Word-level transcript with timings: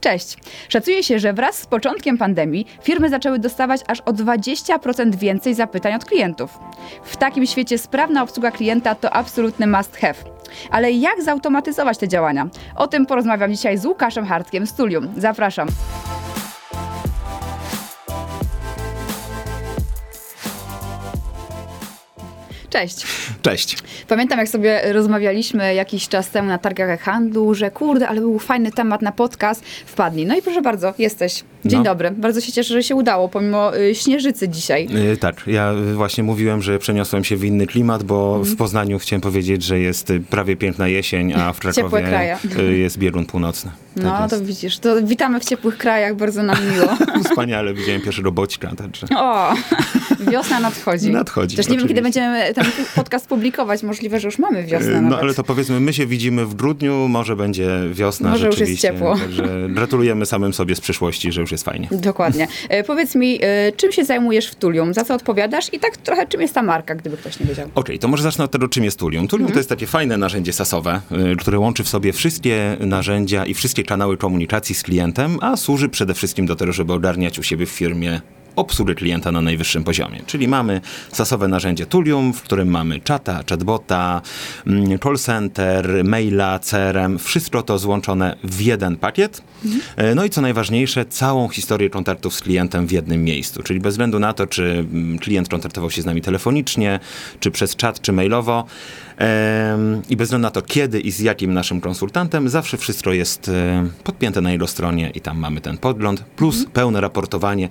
Cześć. 0.00 0.36
Szacuje 0.68 1.02
się, 1.02 1.18
że 1.18 1.32
wraz 1.32 1.58
z 1.58 1.66
początkiem 1.66 2.18
pandemii 2.18 2.66
firmy 2.82 3.08
zaczęły 3.08 3.38
dostawać 3.38 3.80
aż 3.86 4.00
o 4.00 4.12
20% 4.12 5.14
więcej 5.14 5.54
zapytań 5.54 5.94
od 5.94 6.04
klientów. 6.04 6.58
W 7.04 7.16
takim 7.16 7.46
świecie 7.46 7.78
sprawna 7.78 8.22
obsługa 8.22 8.50
klienta 8.50 8.94
to 8.94 9.10
absolutny 9.12 9.66
must 9.66 9.96
have. 9.96 10.14
Ale 10.70 10.92
jak 10.92 11.22
zautomatyzować 11.22 11.98
te 11.98 12.08
działania? 12.08 12.48
O 12.76 12.88
tym 12.88 13.06
porozmawiam 13.06 13.52
dzisiaj 13.52 13.78
z 13.78 13.86
Łukaszem 13.86 14.26
Hartkiem 14.26 14.66
z 14.66 14.74
Tulium. 14.74 15.08
Zapraszam. 15.16 15.68
Cześć. 22.76 23.06
Cześć. 23.42 23.78
Pamiętam, 24.08 24.38
jak 24.38 24.48
sobie 24.48 24.92
rozmawialiśmy 24.92 25.74
jakiś 25.74 26.08
czas 26.08 26.30
temu 26.30 26.48
na 26.48 26.58
targach 26.58 27.00
handlu, 27.00 27.54
że 27.54 27.70
kurde, 27.70 28.08
ale 28.08 28.20
był 28.20 28.38
fajny 28.38 28.72
temat 28.72 29.02
na 29.02 29.12
podcast, 29.12 29.64
wpadnij. 29.64 30.26
No 30.26 30.36
i 30.36 30.42
proszę 30.42 30.62
bardzo, 30.62 30.94
jesteś. 30.98 31.44
Dzień 31.66 31.78
No. 31.78 31.84
dobry. 31.84 32.10
Bardzo 32.10 32.40
się 32.40 32.52
cieszę, 32.52 32.74
że 32.74 32.82
się 32.82 32.94
udało, 32.94 33.28
pomimo 33.28 33.76
y, 33.76 33.94
śnieżycy 33.94 34.48
dzisiaj. 34.48 34.88
Y, 35.12 35.16
tak, 35.16 35.42
ja 35.46 35.72
właśnie 35.94 36.24
mówiłem, 36.24 36.62
że 36.62 36.78
przeniosłem 36.78 37.24
się 37.24 37.36
w 37.36 37.44
inny 37.44 37.66
klimat, 37.66 38.02
bo 38.02 38.26
Mhm. 38.36 38.54
w 38.54 38.56
Poznaniu 38.58 38.98
chciałem 38.98 39.20
powiedzieć, 39.20 39.62
że 39.62 39.78
jest 39.78 40.10
y, 40.10 40.20
prawie 40.20 40.56
piękna 40.56 40.88
jesień, 40.88 41.32
a 41.32 41.52
w 41.52 41.60
Krakowie 41.66 42.36
y, 42.58 42.76
jest 42.78 42.98
biegun 42.98 43.26
północny. 43.26 43.70
No, 43.96 44.02
tak 44.18 44.30
to 44.30 44.40
widzisz, 44.40 44.78
to 44.78 45.02
witamy 45.02 45.40
w 45.40 45.44
ciepłych 45.44 45.78
krajach, 45.78 46.16
bardzo 46.16 46.42
nam 46.42 46.56
miło. 46.74 46.88
Wspaniale, 47.24 47.74
widziałem 47.74 48.00
pierwszego 48.00 48.32
boćka, 48.32 48.70
także... 48.76 49.06
O, 49.16 49.54
wiosna 50.32 50.60
nadchodzi. 50.60 51.10
Nadchodzi, 51.10 51.56
Też 51.56 51.68
nie 51.68 51.78
wiem, 51.78 51.88
kiedy 51.88 52.02
będziemy 52.02 52.54
ten 52.54 52.64
podcast 52.94 53.26
publikować. 53.26 53.82
Możliwe, 53.82 54.20
że 54.20 54.28
już 54.28 54.38
mamy 54.38 54.64
wiosnę 54.64 54.92
nawet. 54.92 55.10
No 55.10 55.18
ale 55.18 55.34
to 55.34 55.44
powiedzmy, 55.44 55.80
my 55.80 55.92
się 55.92 56.06
widzimy 56.06 56.46
w 56.46 56.54
grudniu, 56.54 57.08
może 57.08 57.36
będzie 57.36 57.68
wiosna 57.92 58.30
Może 58.30 58.46
już 58.46 58.58
jest 58.58 58.80
ciepło. 58.80 59.16
Także 59.18 59.68
gratulujemy 59.68 60.26
samym 60.26 60.52
sobie 60.52 60.74
z 60.74 60.80
przyszłości, 60.80 61.32
że 61.32 61.40
już 61.40 61.52
jest 61.52 61.55
fajnie. 61.64 61.88
Dokładnie. 61.90 62.48
E, 62.68 62.84
powiedz 62.84 63.14
mi, 63.14 63.38
e, 63.42 63.72
czym 63.72 63.92
się 63.92 64.04
zajmujesz 64.04 64.46
w 64.46 64.54
Tulium? 64.54 64.94
Za 64.94 65.04
co 65.04 65.14
odpowiadasz? 65.14 65.74
I 65.74 65.78
tak 65.80 65.96
trochę, 65.96 66.26
czym 66.26 66.40
jest 66.40 66.54
ta 66.54 66.62
marka, 66.62 66.94
gdyby 66.94 67.16
ktoś 67.16 67.40
nie 67.40 67.46
wiedział. 67.46 67.68
Okej, 67.74 67.98
to 67.98 68.08
może 68.08 68.22
zacznę 68.22 68.44
od 68.44 68.50
tego, 68.50 68.68
czym 68.68 68.84
jest 68.84 68.98
Tulium. 68.98 69.28
Tulium 69.28 69.52
to 69.52 69.58
jest 69.58 69.68
takie 69.68 69.86
fajne 69.86 70.16
narzędzie 70.16 70.52
sasowe, 70.52 71.00
y, 71.32 71.36
które 71.36 71.58
łączy 71.58 71.84
w 71.84 71.88
sobie 71.88 72.12
wszystkie 72.12 72.76
narzędzia 72.80 73.46
i 73.46 73.54
wszystkie 73.54 73.84
kanały 73.84 74.16
komunikacji 74.16 74.74
z 74.74 74.82
klientem, 74.82 75.38
a 75.40 75.56
służy 75.56 75.88
przede 75.88 76.14
wszystkim 76.14 76.46
do 76.46 76.56
tego, 76.56 76.72
żeby 76.72 76.92
ogarniać 76.92 77.38
u 77.38 77.42
siebie 77.42 77.66
w 77.66 77.70
firmie 77.70 78.20
obsługę 78.56 78.94
klienta 78.94 79.32
na 79.32 79.40
najwyższym 79.40 79.84
poziomie. 79.84 80.20
Czyli 80.26 80.48
mamy 80.48 80.80
sasowe 81.12 81.48
narzędzie 81.48 81.86
Tulium, 81.86 82.32
w 82.32 82.42
którym 82.42 82.68
mamy 82.68 83.00
czata, 83.00 83.40
chatbota, 83.50 84.22
mm, 84.66 84.98
call 84.98 85.16
center, 85.18 86.04
maila, 86.04 86.58
CRM, 86.58 87.18
wszystko 87.18 87.62
to 87.62 87.78
złączone 87.78 88.36
w 88.44 88.60
jeden 88.60 88.96
pakiet. 88.96 89.42
E, 89.96 90.14
No 90.14 90.24
i 90.24 90.30
co 90.30 90.40
najważniejsze, 90.40 91.04
całą 91.04 91.48
historię 91.48 91.90
kontaktów 91.90 92.34
z 92.34 92.40
klientem 92.40 92.86
w 92.86 92.92
jednym 92.92 93.24
miejscu. 93.24 93.62
Czyli 93.62 93.80
bez 93.80 93.94
względu 93.94 94.18
na 94.18 94.32
to, 94.32 94.46
czy 94.46 94.64
mm, 94.64 95.18
klient 95.18 95.48
kontaktował 95.48 95.90
się 95.90 96.02
z 96.02 96.04
nami 96.04 96.20
telefonicznie, 96.20 97.00
czy 97.40 97.50
przez 97.50 97.76
czat, 97.76 98.00
czy 98.00 98.12
mailowo, 98.12 98.66
i 100.10 100.16
bez 100.16 100.26
względu 100.26 100.42
na 100.42 100.50
to, 100.50 100.62
kiedy 100.62 101.00
i 101.00 101.10
z 101.10 101.20
jakim 101.20 101.54
naszym 101.54 101.80
konsultantem, 101.80 102.48
zawsze 102.48 102.76
wszystko 102.76 103.12
jest 103.12 103.48
e, 103.48 103.86
podpięte 104.04 104.40
na 104.40 104.52
jego 104.52 104.66
stronie 104.66 105.10
i 105.14 105.20
tam 105.20 105.38
mamy 105.38 105.60
ten 105.60 105.78
podgląd, 105.78 106.20
plus 106.20 106.66
pełne 106.72 107.00
raportowanie 107.00 107.68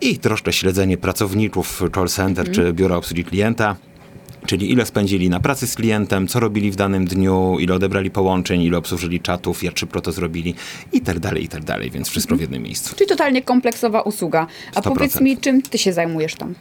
i 0.00 0.18
troszkę 0.18 0.52
śledzenie 0.52 0.96
pracowników 0.96 1.82
call 1.94 2.08
center 2.08 2.50
czy 2.50 2.72
biura 2.72 2.96
obsługi 2.96 3.24
klienta. 3.24 3.76
Czyli 4.46 4.72
ile 4.72 4.86
spędzili 4.86 5.30
na 5.30 5.40
pracy 5.40 5.66
z 5.66 5.74
klientem, 5.74 6.28
co 6.28 6.40
robili 6.40 6.70
w 6.70 6.76
danym 6.76 7.04
dniu, 7.04 7.56
ile 7.60 7.74
odebrali 7.74 8.10
połączeń, 8.10 8.62
ile 8.62 8.78
obsłużyli 8.78 9.20
czatów, 9.20 9.62
jak 9.62 9.78
szybko 9.78 10.00
to 10.00 10.12
zrobili 10.12 10.54
i 10.92 11.00
tak 11.00 11.18
dalej, 11.18 11.44
i 11.44 11.48
tak 11.48 11.64
dalej, 11.64 11.90
więc 11.90 12.08
wszystko 12.08 12.36
w 12.36 12.40
jednym 12.40 12.62
miejscu. 12.62 12.94
Czyli 12.96 13.08
totalnie 13.08 13.42
kompleksowa 13.42 14.02
usługa. 14.02 14.46
A 14.74 14.80
100%. 14.80 14.94
powiedz 14.94 15.20
mi, 15.20 15.38
czym 15.38 15.62
ty 15.62 15.78
się 15.78 15.92
zajmujesz 15.92 16.34
tam? 16.34 16.54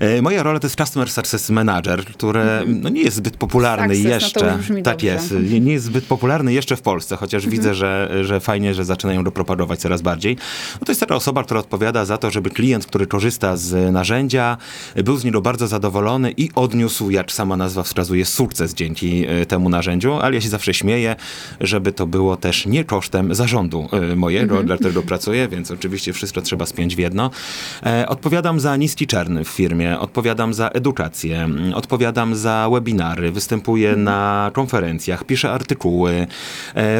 E, 0.00 0.22
Moja 0.22 0.42
rola 0.42 0.60
to 0.60 0.66
jest 0.66 0.76
Customer 0.76 1.10
Success 1.10 1.50
Manager, 1.50 2.04
które 2.04 2.62
no, 2.66 2.88
nie 2.88 3.02
jest 3.02 3.16
zbyt 3.16 3.36
popularny 3.36 3.96
Success, 3.96 4.10
no 4.10 4.14
jeszcze. 4.14 4.58
brzmi 4.58 4.82
tak 4.82 4.94
dobrze. 4.94 5.06
jest. 5.06 5.34
Nie, 5.50 5.60
nie 5.60 5.72
jest 5.72 5.84
zbyt 5.84 6.04
popularny 6.04 6.52
jeszcze 6.52 6.76
w 6.76 6.82
Polsce, 6.82 7.16
chociaż 7.16 7.46
widzę, 7.46 7.74
że, 7.74 8.10
że 8.22 8.40
fajnie, 8.40 8.74
że 8.74 8.84
zaczynają 8.84 9.22
go 9.22 9.32
propagować 9.32 9.80
coraz 9.80 10.02
bardziej. 10.02 10.36
No, 10.80 10.84
to 10.86 10.92
jest 10.92 11.00
taka 11.00 11.14
osoba, 11.14 11.44
która 11.44 11.60
odpowiada 11.60 12.04
za 12.04 12.18
to, 12.18 12.30
żeby 12.30 12.50
klient, 12.50 12.86
który 12.86 13.06
korzysta 13.06 13.56
z 13.56 13.92
narzędzia, 13.92 14.56
był 15.04 15.16
z 15.16 15.24
niego 15.24 15.40
bardzo 15.40 15.66
zadowolony 15.66 16.30
i 16.36 16.50
odniósł, 16.54 17.10
jak 17.14 17.32
sama 17.32 17.56
nazwa 17.56 17.82
wskazuje, 17.82 18.24
sukces 18.24 18.74
dzięki 18.74 19.26
e, 19.26 19.46
temu 19.46 19.68
narzędziu, 19.68 20.14
ale 20.14 20.34
ja 20.34 20.40
się 20.40 20.48
zawsze 20.48 20.74
śmieję, 20.74 21.16
żeby 21.60 21.92
to 21.92 22.06
było 22.06 22.36
też 22.36 22.66
nie 22.66 22.84
kosztem 22.84 23.34
zarządu 23.34 23.88
e, 23.92 24.16
mojego, 24.16 24.62
dla 24.62 24.76
którego 24.76 25.02
pracuję, 25.02 25.48
więc 25.48 25.70
oczywiście 25.70 26.12
wszystko 26.12 26.42
trzeba 26.42 26.66
spiąć 26.66 26.96
w 26.96 26.98
jedno. 26.98 27.30
E, 27.86 28.08
Odpowiadam 28.08 28.60
za 28.60 28.76
niski 28.76 29.06
czerny 29.06 29.44
w 29.44 29.48
firmie, 29.48 29.98
odpowiadam 29.98 30.54
za 30.54 30.68
edukację, 30.68 31.48
odpowiadam 31.74 32.34
za 32.34 32.68
webinary, 32.72 33.32
występuję 33.32 33.96
na 33.96 34.50
konferencjach, 34.54 35.24
piszę 35.24 35.50
artykuły, 35.50 36.26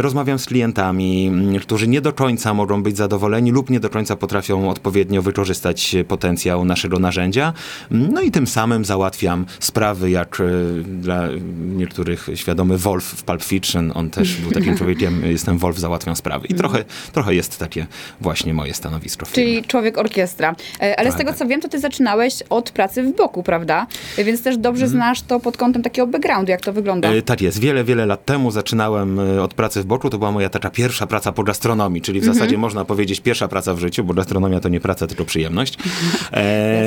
rozmawiam 0.00 0.38
z 0.38 0.46
klientami, 0.46 1.32
którzy 1.60 1.88
nie 1.88 2.00
do 2.00 2.12
końca 2.12 2.54
mogą 2.54 2.82
być 2.82 2.96
zadowoleni 2.96 3.50
lub 3.50 3.70
nie 3.70 3.80
do 3.80 3.90
końca 3.90 4.16
potrafią 4.16 4.70
odpowiednio 4.70 5.22
wykorzystać 5.22 5.96
potencjał 6.08 6.64
naszego 6.64 6.98
narzędzia. 6.98 7.52
No 7.90 8.20
i 8.20 8.30
tym 8.30 8.46
samym 8.46 8.84
załatwiam 8.84 9.46
sprawy, 9.60 10.03
jak 10.10 10.40
e, 10.40 10.44
dla 10.84 11.28
niektórych 11.76 12.28
świadomy 12.34 12.78
Wolf 12.78 13.04
w 13.04 13.22
Pulp 13.22 13.42
Fiction, 13.42 13.92
on 13.94 14.10
też 14.10 14.36
był 14.36 14.50
takim 14.50 14.76
człowiekiem, 14.78 15.22
jestem 15.24 15.58
Wolf, 15.58 15.78
załatwiam 15.78 16.16
sprawy. 16.16 16.46
I 16.46 16.54
trochę, 16.54 16.84
trochę 17.12 17.34
jest 17.34 17.58
takie 17.58 17.86
właśnie 18.20 18.54
moje 18.54 18.74
stanowisko. 18.74 19.26
Czyli 19.32 19.64
człowiek 19.64 19.98
orkiestra. 19.98 20.56
E, 20.80 20.98
Ale 21.00 21.08
z 21.08 21.12
Tak, 21.12 21.18
tego, 21.18 21.30
tak. 21.30 21.38
co 21.38 21.46
wiem, 21.46 21.60
to 21.60 21.68
ty 21.68 21.80
zaczynałeś 21.80 22.34
od 22.50 22.70
pracy 22.70 23.02
w 23.02 23.16
boku, 23.16 23.42
prawda? 23.42 23.86
Więc 24.18 24.42
też 24.42 24.56
dobrze 24.58 24.88
znasz 24.88 25.22
to 25.22 25.40
pod 25.40 25.56
kątem 25.56 25.82
takiego 25.82 26.06
backgroundu, 26.06 26.50
jak 26.50 26.60
to 26.60 26.72
wygląda. 26.72 27.08
E, 27.12 27.22
Tak 27.22 27.42
jest. 27.42 27.58
Wiele, 27.60 27.84
wiele 27.84 28.06
lat 28.06 28.24
temu 28.24 28.50
zaczynałem 28.50 29.20
e, 29.20 29.42
od 29.42 29.54
pracy 29.54 29.82
w 29.82 29.84
boku. 29.84 30.10
To 30.10 30.18
była 30.18 30.32
moja 30.32 30.48
taka 30.48 30.70
pierwsza 30.70 31.06
praca 31.06 31.32
po 31.32 31.42
gastronomii, 31.42 32.02
czyli 32.02 32.20
w 32.20 32.24
zasadzie 32.24 32.58
można 32.58 32.84
powiedzieć 32.84 33.20
pierwsza 33.20 33.48
praca 33.48 33.74
w 33.74 33.78
życiu, 33.78 34.04
bo 34.04 34.14
gastronomia 34.14 34.60
to 34.60 34.68
nie 34.68 34.80
praca, 34.80 35.06
tylko 35.06 35.24
przyjemność. 35.24 35.78
E, 36.32 36.84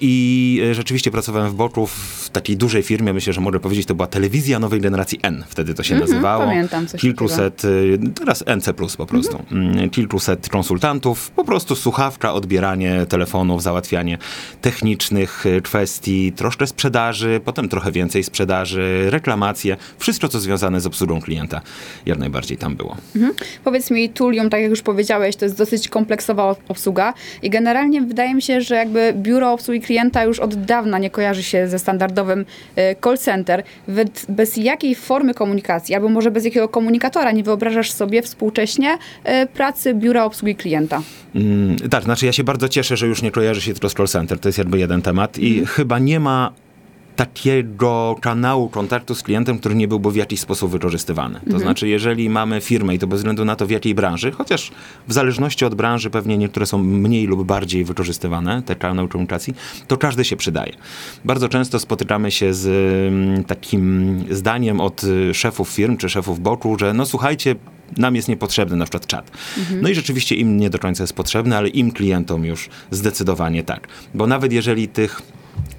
I 0.00 0.60
rzeczywiście 0.72 1.10
pracowałem 1.10 1.50
w 1.50 1.54
boku 1.54 1.86
w 1.86 2.30
takiej 2.48 2.56
dużej 2.56 2.82
firmie, 2.82 3.12
myślę, 3.12 3.32
że 3.32 3.40
mogę 3.40 3.60
powiedzieć, 3.60 3.86
to 3.86 3.94
była 3.94 4.06
telewizja 4.06 4.58
nowej 4.58 4.80
generacji 4.80 5.18
N, 5.22 5.44
wtedy 5.48 5.74
to 5.74 5.82
się 5.82 5.94
nazywało. 5.94 6.44
pamiętam 6.44 6.86
coś 6.86 7.00
Kilkuset, 7.00 7.62
e, 7.64 7.68
teraz 8.14 8.44
NC+, 8.46 8.96
po 8.96 9.06
prostu. 9.06 9.38
Mm, 9.52 9.90
Kilkuset 9.90 10.48
konsultantów, 10.48 11.30
po 11.30 11.44
prostu 11.44 11.76
słuchawka, 11.76 12.32
odbieranie 12.32 13.06
telefonów, 13.08 13.62
załatwianie 13.62 14.18
technicznych 14.60 15.46
e, 15.46 15.60
kwestii, 15.60 16.32
troszkę 16.32 16.66
sprzedaży, 16.66 17.40
potem 17.44 17.68
trochę 17.68 17.92
więcej 17.92 18.24
sprzedaży, 18.24 19.06
reklamacje, 19.10 19.76
wszystko 19.98 20.28
co 20.28 20.40
związane 20.40 20.80
z 20.80 20.86
obsługą 20.86 21.20
klienta. 21.20 21.60
Jak 22.06 22.18
najbardziej 22.18 22.56
tam 22.56 22.76
było. 22.76 22.96
Mhm. 23.16 23.34
Powiedz 23.64 23.90
mi, 23.90 24.08
Tulium, 24.08 24.50
tak 24.50 24.60
jak 24.60 24.70
już 24.70 24.82
powiedziałeś, 24.82 25.36
to 25.36 25.44
jest 25.44 25.58
dosyć 25.58 25.88
kompleksowa 25.88 26.56
obsługa 26.68 27.14
i 27.42 27.50
generalnie 27.50 28.02
wydaje 28.02 28.34
mi 28.34 28.42
się, 28.42 28.60
że 28.60 28.74
jakby 28.74 29.12
biuro 29.16 29.52
obsługi 29.52 29.80
klienta 29.80 30.24
już 30.24 30.38
od 30.40 30.54
dawna 30.54 30.98
nie 30.98 31.10
kojarzy 31.10 31.42
się 31.42 31.68
ze 31.68 31.78
standardowym 31.78 32.27
e, 32.76 32.96
call 33.04 33.18
center. 33.18 33.62
Bez, 34.28 34.56
jakiej 34.56 34.94
formy 34.94 35.34
komunikacji, 35.34 35.94
albo 35.94 36.08
może 36.08 36.30
bez 36.30 36.44
jakiego 36.44 36.68
komunikatora 36.68 37.32
nie 37.32 37.42
wyobrażasz 37.42 37.92
sobie 37.92 38.22
współcześnie 38.22 38.98
e, 39.24 39.46
pracy 39.46 39.94
biura 39.94 40.24
obsługi 40.24 40.54
klienta? 40.54 41.02
Mm, 41.34 41.76
tak, 41.90 42.04
znaczy 42.04 42.26
ja 42.26 42.32
się 42.32 42.44
bardzo 42.44 42.68
cieszę, 42.68 42.96
że 42.96 43.06
już 43.06 43.22
nie 43.22 43.30
kojarzy 43.30 43.60
się 43.60 43.72
tylko 43.72 43.88
z 43.88 43.94
call 43.94 44.06
center, 44.06 44.38
to 44.38 44.48
jest 44.48 44.58
jakby 44.58 44.78
jeden 44.78 45.02
temat 45.02 45.38
i 45.38 45.66
chyba 45.66 45.98
nie 45.98 46.20
ma 46.20 46.52
takiego 47.18 48.16
kanału 48.20 48.68
kontaktu 48.68 49.14
z 49.14 49.22
klientem, 49.22 49.58
który 49.58 49.74
nie 49.74 49.88
byłby 49.88 50.12
w 50.12 50.16
jakiś 50.16 50.40
sposób 50.40 50.70
wykorzystywany. 50.70 51.40
To 51.50 51.58
znaczy, 51.58 51.88
jeżeli 51.88 52.30
mamy 52.30 52.60
firmę 52.60 52.94
i 52.94 52.98
to 52.98 53.06
bez 53.06 53.18
względu 53.20 53.44
na 53.44 53.56
to 53.56 53.66
w 53.66 53.70
jakiej 53.70 53.94
branży, 53.94 54.32
chociaż 54.32 54.70
w 55.08 55.12
zależności 55.12 55.64
od 55.64 55.74
branży 55.74 56.10
pewnie 56.10 56.38
niektóre 56.38 56.66
są 56.66 56.78
mniej 56.78 57.26
lub 57.26 57.46
bardziej 57.46 57.84
wykorzystywane, 57.84 58.62
te 58.62 58.76
kanały 58.76 59.08
komunikacji, 59.08 59.54
to 59.86 59.96
każdy 59.96 60.24
się 60.24 60.36
przydaje. 60.36 60.72
Bardzo 61.24 61.48
często 61.48 61.78
spotykamy 61.78 62.30
się 62.30 62.54
z 62.54 62.66
mm, 63.12 63.44
takim 63.44 64.24
zdaniem 64.30 64.80
od 64.80 65.02
szefów 65.32 65.68
firm 65.68 65.96
czy 65.96 66.08
szefów 66.08 66.40
boku, 66.40 66.78
że 66.78 66.94
no 66.94 67.06
słuchajcie, 67.06 67.56
nam 67.96 68.16
jest 68.16 68.28
niepotrzebny 68.28 68.76
na 68.76 68.84
przykład 68.84 69.06
czat. 69.06 69.30
No 69.82 69.88
i 69.88 69.94
rzeczywiście 69.94 70.34
im 70.34 70.56
nie 70.56 70.70
do 70.70 70.78
końca 70.78 71.02
jest 71.02 71.12
potrzebny, 71.12 71.56
ale 71.56 71.68
im 71.68 71.92
klientom 71.92 72.44
już 72.44 72.68
zdecydowanie 72.90 73.64
tak. 73.64 73.88
Bo 74.14 74.26
nawet 74.26 74.52
jeżeli 74.52 74.88
tych 74.88 75.22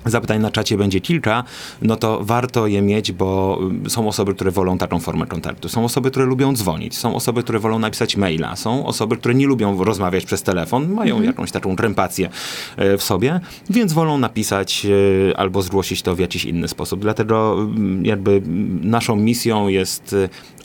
zapytań 0.05 0.41
na 0.41 0.51
czacie 0.51 0.77
będzie 0.77 1.01
kilka, 1.01 1.43
no 1.81 1.95
to 1.95 2.19
warto 2.23 2.67
je 2.67 2.81
mieć, 2.81 3.11
bo 3.11 3.59
y, 3.85 3.89
są 3.89 4.07
osoby, 4.07 4.35
które 4.35 4.51
wolą 4.51 4.77
taką 4.77 4.99
formę 4.99 5.25
kontaktu. 5.25 5.69
Są 5.69 5.85
osoby, 5.85 6.11
które 6.11 6.25
lubią 6.25 6.53
dzwonić. 6.53 6.97
Są 6.97 7.15
osoby, 7.15 7.43
które 7.43 7.59
wolą 7.59 7.79
napisać 7.79 8.17
maila. 8.17 8.55
Są 8.55 8.85
osoby, 8.85 9.17
które 9.17 9.35
nie 9.35 9.47
lubią 9.47 9.83
rozmawiać 9.83 10.25
przez 10.25 10.43
telefon, 10.43 10.93
mają 10.93 11.21
jakąś 11.21 11.51
taką 11.51 11.75
krępację 11.75 12.29
e, 12.77 12.97
w 12.97 13.03
sobie, 13.03 13.39
więc 13.69 13.93
wolą 13.93 14.17
napisać 14.17 14.85
e, 14.85 15.37
albo 15.37 15.61
zgłosić 15.61 16.01
to 16.01 16.15
w 16.15 16.19
jakiś 16.19 16.45
inny 16.45 16.67
sposób. 16.67 16.99
Dlatego 16.99 17.53
mm, 17.59 18.05
jakby 18.05 18.31
mm, 18.31 18.89
naszą 18.89 19.15
misją 19.15 19.67
jest 19.67 20.15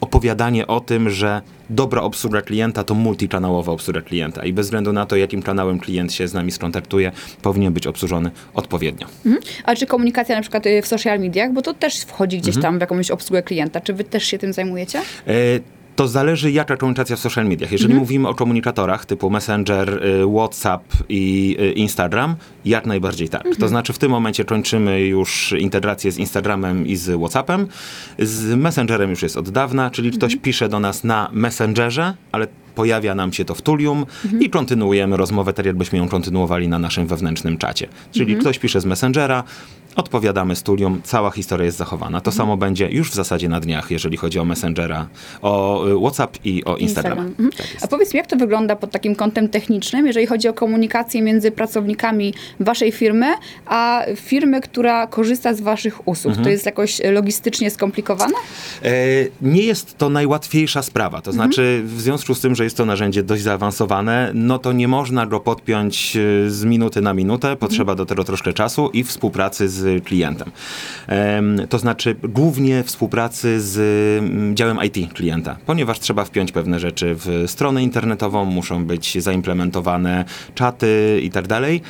opowiadanie 0.00 0.66
o 0.66 0.80
tym, 0.80 1.10
że 1.10 1.42
dobra 1.70 2.02
obsługa 2.02 2.42
klienta 2.42 2.84
to 2.84 2.94
multikanałowa 2.94 3.72
obsługa 3.72 4.00
klienta 4.00 4.44
i 4.44 4.52
bez 4.52 4.66
względu 4.66 4.92
na 4.92 5.06
to, 5.06 5.16
jakim 5.16 5.42
kanałem 5.42 5.78
klient 5.78 6.12
się 6.12 6.28
z 6.28 6.34
nami 6.34 6.52
skontaktuje, 6.52 7.12
powinien 7.42 7.72
być 7.72 7.86
obsłużony 7.86 8.30
odpowiednio. 8.54 9.06
Mhm. 9.36 9.54
A 9.64 9.74
czy 9.74 9.86
komunikacja 9.86 10.36
na 10.36 10.42
przykład 10.42 10.66
y, 10.66 10.82
w 10.82 10.86
social 10.86 11.20
mediach, 11.20 11.52
bo 11.52 11.62
to 11.62 11.74
też 11.74 12.00
wchodzi 12.00 12.38
gdzieś 12.38 12.56
Mhm. 12.56 12.62
tam 12.62 12.78
w 12.78 12.80
jakąś 12.80 13.10
obsługę 13.10 13.42
klienta. 13.42 13.80
Czy 13.80 13.92
wy 13.92 14.04
też 14.04 14.24
się 14.24 14.38
tym 14.38 14.52
zajmujecie? 14.52 14.98
E, 15.26 15.32
To 15.96 16.08
zależy, 16.08 16.50
jaka 16.52 16.76
komunikacja 16.76 17.16
w 17.16 17.18
social 17.20 17.46
mediach. 17.46 17.72
Jeżeli 17.72 17.94
mówimy 17.94 18.28
o 18.28 18.34
komunikatorach 18.34 19.06
typu 19.06 19.30
Messenger, 19.30 20.04
y, 20.04 20.26
WhatsApp 20.36 20.82
i 21.08 21.56
y, 21.60 21.72
Instagram, 21.72 22.36
jak 22.64 22.86
najbardziej 22.86 23.28
tak. 23.28 23.42
To 23.60 23.68
znaczy 23.68 23.92
w 23.92 23.98
tym 23.98 24.10
momencie 24.10 24.44
kończymy 24.44 25.00
już 25.00 25.54
integrację 25.58 26.12
z 26.12 26.18
Instagramem 26.18 26.86
i 26.86 26.96
z 26.96 27.18
WhatsAppem. 27.20 27.66
Z 28.18 28.54
Messengerem 28.56 29.10
już 29.10 29.22
jest 29.22 29.36
od 29.36 29.50
dawna, 29.50 29.90
czyli 29.90 30.10
ktoś 30.10 30.36
pisze 30.36 30.68
do 30.68 30.80
nas 30.80 31.04
na 31.04 31.28
Messengerze, 31.32 32.14
ale 32.32 32.46
pojawia 32.74 33.14
nam 33.14 33.32
się 33.32 33.44
to 33.44 33.54
w 33.54 33.62
Tulium 33.62 34.06
i 34.40 34.50
kontynuujemy 34.50 35.16
rozmowę 35.16 35.52
tak, 35.52 35.66
jakbyśmy 35.66 35.98
ją 35.98 36.08
kontynuowali 36.08 36.68
na 36.68 36.78
naszym 36.78 37.06
wewnętrznym 37.06 37.58
czacie. 37.58 37.88
Czyli 38.12 38.36
ktoś 38.36 38.58
pisze 38.58 38.80
z 38.80 38.84
Messengera, 38.84 39.44
odpowiadamy 39.96 40.56
z 40.56 40.62
Tulium, 40.62 41.00
cała 41.04 41.30
historia 41.30 41.64
jest 41.66 41.78
zachowana. 41.78 42.20
To 42.20 42.32
samo 42.32 42.56
będzie 42.56 42.88
już 42.90 43.10
w 43.10 43.14
zasadzie 43.14 43.48
na 43.48 43.60
dniach, 43.60 43.90
jeżeli 43.90 44.16
chodzi 44.16 44.38
o 44.38 44.44
Messengera, 44.44 45.06
o 45.42 45.84
y, 45.88 45.98
WhatsApp 46.00 46.38
i 46.44 46.64
o 46.64 46.76
Instagram. 46.76 47.18
Mhm. 47.18 47.50
Tak 47.50 47.72
jest. 47.72 47.84
A 47.84 47.88
powiedz 47.88 48.14
mi, 48.14 48.18
jak 48.18 48.26
to 48.26 48.36
wygląda 48.36 48.76
pod 48.76 48.90
takim 48.90 49.14
kątem 49.16 49.48
technicznym, 49.48 50.06
jeżeli 50.06 50.26
chodzi 50.26 50.48
o 50.48 50.52
komunikację 50.52 51.22
między 51.22 51.50
pracownikami 51.50 52.34
waszej 52.60 52.92
firmy, 52.92 53.26
a 53.66 54.02
firmy, 54.16 54.60
która 54.60 55.06
korzysta 55.06 55.54
z 55.54 55.60
waszych 55.60 56.08
usług? 56.08 56.30
Mhm. 56.30 56.44
To 56.44 56.50
jest 56.50 56.66
jakoś 56.66 57.00
logistycznie 57.12 57.70
skomplikowane? 57.70 58.34
E, 58.82 58.90
Nie 59.42 59.62
jest 59.62 59.98
to 59.98 60.08
najłatwiejsza 60.08 60.82
sprawa. 60.82 61.22
To 61.22 61.30
Mhm. 61.30 61.34
znaczy, 61.52 61.82
w 61.84 62.00
związku 62.00 62.34
z 62.34 62.40
tym, 62.40 62.54
że 62.54 62.63
jest 62.64 62.76
to 62.76 62.84
narzędzie 62.86 63.22
dość 63.22 63.42
zaawansowane, 63.42 64.30
no 64.34 64.58
to 64.58 64.72
nie 64.72 64.88
można 64.88 65.26
go 65.26 65.40
podpiąć 65.40 66.16
e, 66.16 66.50
z 66.50 66.64
minuty 66.64 67.00
na 67.00 67.14
minutę. 67.14 67.56
Potrzeba 67.56 67.94
do 67.94 68.06
tego 68.06 68.24
troszkę 68.24 68.52
czasu 68.52 68.90
i 68.92 69.04
współpracy 69.04 69.68
z 69.68 70.04
klientem. 70.04 70.50
Em, 71.06 71.60
To 71.68 71.78
znaczy, 71.78 72.16
głównie 72.22 72.82
współpracy 72.82 73.60
z 73.60 73.78
mm, 74.24 74.56
działem 74.56 74.78
IT 74.84 75.12
klienta, 75.14 75.56
ponieważ 75.66 76.00
trzeba 76.00 76.24
wpiąć 76.24 76.52
pewne 76.52 76.80
rzeczy 76.80 77.14
w 77.18 77.44
stronę 77.46 77.82
internetową, 77.82 78.44
muszą 78.44 78.84
być 78.84 79.22
zaimplementowane 79.22 80.24
czaty 80.54 81.20
i 81.22 81.30
tak 81.30 81.46
dalej. 81.46 81.82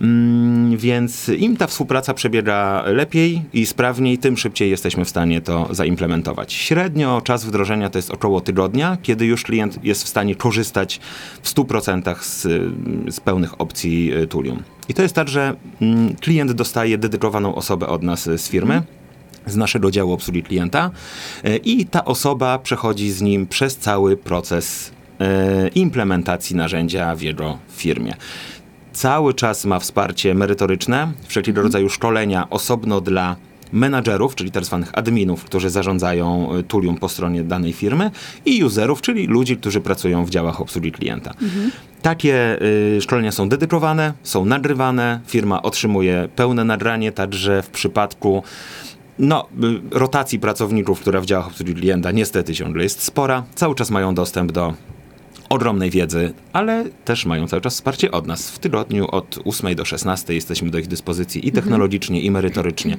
Mm, 0.00 0.76
Więc 0.76 1.28
im 1.28 1.56
ta 1.56 1.66
współpraca 1.66 2.14
przebiega 2.14 2.82
lepiej 2.86 3.42
i 3.52 3.66
sprawniej, 3.66 4.18
tym 4.18 4.36
szybciej 4.36 4.70
jesteśmy 4.70 5.04
w 5.04 5.08
stanie 5.08 5.40
to 5.40 5.68
zaimplementować. 5.70 6.52
Średnio 6.52 7.20
czas 7.24 7.44
wdrożenia 7.44 7.90
to 7.90 7.98
jest 7.98 8.10
około 8.10 8.40
tygodnia, 8.40 8.96
kiedy 9.02 9.26
już 9.26 9.42
klient 9.42 9.84
jest 9.84 10.04
w 10.04 10.08
stanie 10.08 10.21
korzystać 10.34 11.00
w 11.42 11.54
100% 11.54 12.14
z, 12.20 12.42
z 13.14 13.20
pełnych 13.20 13.60
opcji 13.60 14.14
y, 14.14 14.26
Tulium. 14.26 14.62
I 14.88 14.94
to 14.94 15.02
jest 15.02 15.14
tak, 15.14 15.28
że 15.28 15.54
mm, 15.80 16.16
klient 16.16 16.52
dostaje 16.52 16.98
dedykowaną 16.98 17.54
osobę 17.54 17.86
od 17.86 18.02
nas 18.02 18.26
y, 18.26 18.38
z 18.38 18.48
firmy 18.48 18.82
z 19.46 19.56
naszego 19.56 19.90
działu 19.90 20.12
obsługi 20.12 20.42
klienta 20.42 20.90
e, 21.44 21.56
i 21.56 21.86
ta 21.86 22.04
osoba 22.04 22.58
przechodzi 22.58 23.10
z 23.10 23.20
nim 23.20 23.46
przez 23.46 23.76
cały 23.76 24.16
proces 24.16 24.92
implementacji 25.74 26.56
narzędzia 26.56 27.16
w 27.16 27.22
jego 27.22 27.58
firmie. 27.70 28.14
Cały 28.92 29.34
czas 29.34 29.64
ma 29.64 29.78
wsparcie 29.78 30.34
merytoryczne, 30.34 31.12
wszelkiego 31.26 31.62
rodzaju 31.62 31.88
szkolenia 31.88 32.50
osobno 32.50 33.00
dla 33.00 33.36
menadżerów, 33.72 34.34
czyli 34.34 34.50
tak 34.50 34.64
zwanych 34.64 34.90
adminów, 34.98 35.44
którzy 35.44 35.70
zarządzają 35.70 36.52
e, 36.52 36.62
Tulium 36.62 36.96
po 36.96 37.08
stronie 37.08 37.44
danej 37.44 37.72
firmy 37.72 38.10
i 38.44 38.64
userów, 38.64 39.02
czyli 39.02 39.26
ludzi, 39.26 39.56
którzy 39.56 39.80
pracują 39.80 40.24
w 40.24 40.30
działach 40.30 40.60
obsługi 40.60 40.92
klienta. 40.92 41.34
Takie 42.02 42.62
y, 42.96 43.00
szkolenia 43.00 43.32
są 43.32 43.48
dedykowane, 43.48 44.12
są 44.22 44.44
nagrywane, 44.44 45.20
firma 45.26 45.62
otrzymuje 45.62 46.28
pełne 46.36 46.64
nagranie, 46.64 47.12
także 47.12 47.62
w 47.62 47.70
przypadku 47.70 48.42
no, 49.18 49.48
y, 49.92 49.98
rotacji 49.98 50.38
pracowników, 50.38 51.00
która 51.00 51.20
w 51.20 51.26
działach 51.26 51.46
obsługi 51.46 51.74
klienta 51.74 52.10
niestety 52.10 52.54
ciągle 52.54 52.82
jest 52.82 53.02
spora, 53.02 53.44
cały 53.54 53.74
czas 53.74 53.90
mają 53.90 54.14
dostęp 54.14 54.52
do 54.52 54.74
ogromnej 55.52 55.90
wiedzy, 55.90 56.32
ale 56.52 56.84
też 57.04 57.26
mają 57.26 57.48
cały 57.48 57.62
czas 57.62 57.74
wsparcie 57.74 58.10
od 58.10 58.26
nas. 58.26 58.50
W 58.50 58.58
tygodniu 58.58 59.06
od 59.10 59.38
8 59.44 59.74
do 59.74 59.84
16 59.84 60.34
jesteśmy 60.34 60.70
do 60.70 60.78
ich 60.78 60.86
dyspozycji 60.86 61.48
i 61.48 61.52
technologicznie, 61.52 62.20
i 62.20 62.30
merytorycznie. 62.30 62.96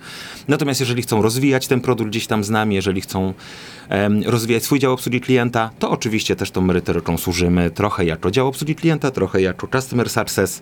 Natomiast 0.48 0.80
jeżeli 0.80 1.02
chcą 1.02 1.22
rozwijać 1.22 1.68
ten 1.68 1.82
produkt 1.82 2.10
gdzieś 2.10 2.28
tam 2.28 2.44
z 2.44 2.50
nami, 2.50 2.76
jeżeli 2.76 3.02
chcą 3.02 3.34
em, 3.90 4.24
rozwijać 4.26 4.64
swój 4.64 4.80
dział 4.80 4.94
obsługi 4.94 5.22
klienta, 5.22 5.70
to 5.80 5.92
oczywiście 5.92 6.36
też 6.36 6.52
tą 6.52 6.62
merytoryką 6.62 7.18
służymy 7.18 7.72
trochę 7.72 8.06
jako 8.06 8.32
dział 8.32 8.48
obsługi 8.48 8.76
klienta, 8.76 9.12
trochę 9.12 9.42
jako 9.42 9.68
customer 9.68 10.10
success, 10.10 10.62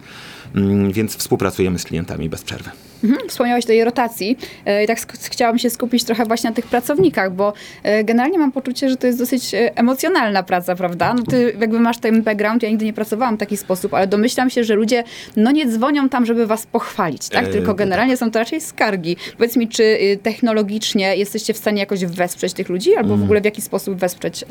mm, 0.56 0.92
więc 0.92 1.16
współpracujemy 1.16 1.80
z 1.80 1.84
klientami 1.84 2.30
bez 2.30 2.44
przerwy. 2.44 2.70
Mhm, 3.04 3.30
Wspomniałeś 3.30 3.66
tej 3.66 3.84
rotacji 3.84 4.38
e, 4.66 4.84
i 4.84 4.88
tak 4.88 4.98
chciałam 5.14 5.60
się 5.60 5.70
skupić 5.70 6.04
trochę 6.04 6.26
właśnie 6.26 6.50
na 6.50 6.56
tych 6.56 6.66
pracownikach, 6.68 7.34
bo 7.34 7.54
e, 7.84 8.04
generalnie 8.04 8.40
mam 8.40 8.52
poczucie, 8.52 8.90
że 8.90 8.98
to 8.98 9.08
jest 9.08 9.20
dosyć 9.20 9.54
e, 9.54 9.78
emocjonalna 9.78 10.44
praca, 10.44 10.76
prawda? 10.76 11.14
No 11.14 11.24
ty 11.24 11.58
jakby 11.60 11.80
masz 11.80 11.98
ten 11.98 12.24
background, 12.24 12.64
ja 12.64 12.70
nigdy 12.70 12.86
nie 12.86 12.94
pracowałam 12.94 13.36
w 13.36 13.40
taki 13.40 13.58
sposób, 13.58 13.94
ale 13.94 14.08
domyślam 14.08 14.50
się, 14.50 14.64
że 14.64 14.76
ludzie 14.76 15.04
no 15.36 15.52
nie 15.52 15.68
dzwonią 15.68 16.10
tam, 16.10 16.26
żeby 16.26 16.48
was 16.48 16.66
pochwalić, 16.66 17.30
tak? 17.30 17.48
Tylko 17.48 17.74
generalnie 17.74 18.18
są 18.18 18.32
to 18.32 18.40
raczej 18.40 18.62
skargi. 18.62 19.18
Powiedz 19.38 19.58
mi, 19.58 19.68
czy 19.68 19.84
y, 19.84 20.20
technologicznie 20.24 21.18
jesteście 21.18 21.54
w 21.54 21.58
stanie 21.58 21.80
jakoś 21.80 22.06
wesprzeć 22.06 22.54
tych 22.54 22.70
ludzi, 22.70 22.96
albo 22.96 23.18
w 23.18 23.24
ogóle 23.24 23.42
w 23.42 23.46
jaki 23.46 23.62
sposób 23.62 23.96
wesprzeć 24.00 24.46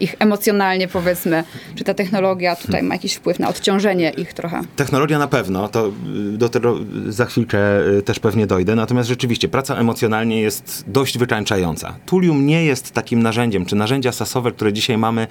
ich 0.00 0.14
emocjonalnie, 0.18 0.88
powiedzmy? 0.88 1.44
Czy 1.74 1.84
ta 1.84 1.94
technologia 1.94 2.56
tutaj 2.56 2.82
ma 2.82 2.94
jakiś 2.94 3.14
wpływ 3.14 3.38
na 3.38 3.48
odciążenie 3.48 4.10
ich 4.10 4.34
trochę? 4.34 4.60
Technologia 4.76 5.18
na 5.18 5.28
pewno, 5.28 5.68
to 5.68 5.88
y, 6.34 6.38
do 6.38 6.48
tego 6.48 6.78
za 7.08 7.26
chwilkę 7.26 7.58
y, 7.98 8.02
też 8.02 8.18
pewnie 8.18 8.46
dojdę, 8.46 8.74
natomiast 8.74 9.08
rzeczywiście 9.08 9.48
praca 9.48 9.76
emocjonalnie 9.76 10.40
jest 10.40 10.84
dość 10.86 11.18
wykańczająca. 11.18 11.96
Tulium 12.06 12.46
nie 12.46 12.64
jest 12.64 12.90
takim 12.92 13.22
narzędziem, 13.22 13.66
czy 13.66 13.76
narzędzia 13.76 14.12
sasowe, 14.12 14.52
które 14.52 14.72
dzisiaj 14.72 14.98
mamy, 14.98 15.26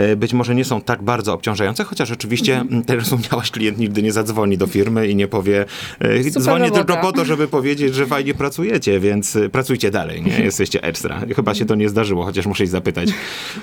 y, 0.00 0.16
być 0.16 0.32
może 0.32 0.54
nie 0.54 0.64
są 0.64 0.80
tak 0.80 1.02
bardzo 1.02 1.32
obciążające, 1.34 1.84
chociaż 1.84 2.10
oczywiście, 2.10 2.60
mm. 2.60 2.84
tak 2.84 2.96
jak 2.96 3.04
wspomniałaś, 3.04 3.50
klient 3.50 3.78
nigdy 3.78 4.02
nie 4.02 4.12
zadzwoni 4.12 4.58
do 4.58 4.66
firmy 4.66 5.08
i 5.08 5.16
nie 5.16 5.28
powie, 5.28 5.64
y, 6.04 6.24
Super 6.24 6.42
dzwonię 6.42 6.64
robota. 6.64 6.84
tylko 6.84 7.02
po 7.02 7.12
to, 7.12 7.24
żeby 7.24 7.48
powiedzieć, 7.48 7.94
że 7.94 8.06
fajnie 8.06 8.34
pracujecie, 8.34 9.00
więc 9.00 9.38
pracujcie 9.52 9.90
dalej, 9.90 10.22
nie? 10.22 10.38
Jesteście 10.44 10.82
ekstra. 10.82 11.20
Chyba 11.36 11.54
się 11.54 11.64
to 11.64 11.74
nie 11.74 11.88
zdarzyło, 11.88 12.24
chociaż 12.24 12.46
muszę 12.46 12.66
zapytać 12.66 13.08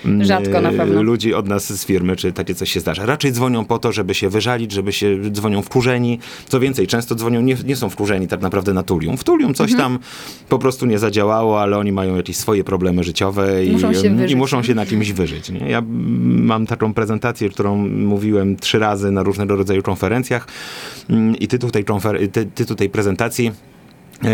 mm, 0.06 0.26
Rzadko 0.30 0.62
na 0.62 0.72
pewno. 0.72 1.04
ludzi 1.04 1.34
od 1.34 1.48
nas 1.48 1.74
z 1.74 1.86
firmy, 1.86 2.16
czy 2.16 2.34
takie 2.34 2.56
coś 2.56 2.72
się 2.72 2.80
zdarza. 2.80 3.06
Raczej 3.06 3.32
dzwonią 3.32 3.66
po 3.66 3.80
to, 3.80 3.92
żeby 3.92 4.14
się 4.14 4.30
wyżalić, 4.30 4.72
żeby 4.72 4.94
się 4.94 5.18
dzwonią 5.32 5.62
wkurzeni. 5.62 6.20
Co 6.48 6.60
więcej, 6.60 6.88
często 6.88 7.16
dzwonią, 7.16 7.42
nie, 7.42 7.56
nie 7.66 7.76
są 7.76 7.90
wkurzeni 7.90 8.09
tak 8.28 8.42
naprawdę 8.42 8.74
na 8.74 8.84
Tulium. 8.84 9.18
W 9.18 9.24
Tulium 9.24 9.54
coś 9.54 9.72
Mhm. 9.72 9.92
tam 9.92 10.00
po 10.50 10.60
prostu 10.60 10.86
nie 10.86 11.00
zadziałało, 11.00 11.62
ale 11.62 11.78
oni 11.78 11.92
mają 11.92 12.16
jakieś 12.16 12.38
swoje 12.38 12.64
problemy 12.64 13.04
życiowe 13.04 13.66
i 13.66 13.72
Muszą 13.72 13.94
się 13.94 14.28
i 14.30 14.36
muszą 14.36 14.64
się 14.64 14.76
na 14.76 14.86
kimś 14.86 15.12
wyżyć. 15.12 15.50
Nie? 15.50 15.70
Ja 15.70 15.82
mam 16.26 16.66
taką 16.66 16.94
prezentację, 16.94 17.50
którą 17.50 17.88
mówiłem 17.90 18.56
trzy 18.56 18.80
razy 18.80 19.12
na 19.12 19.24
różnego 19.24 19.56
rodzaju 19.56 19.82
konferencjach 19.84 20.48
mm, 21.10 21.36
i 21.36 21.48
tytuł 21.48 21.72
tej, 21.72 21.86
konfer- 21.86 22.28
ty, 22.32 22.46
tytuł 22.46 22.76
tej 22.76 22.90
prezentacji 22.90 23.52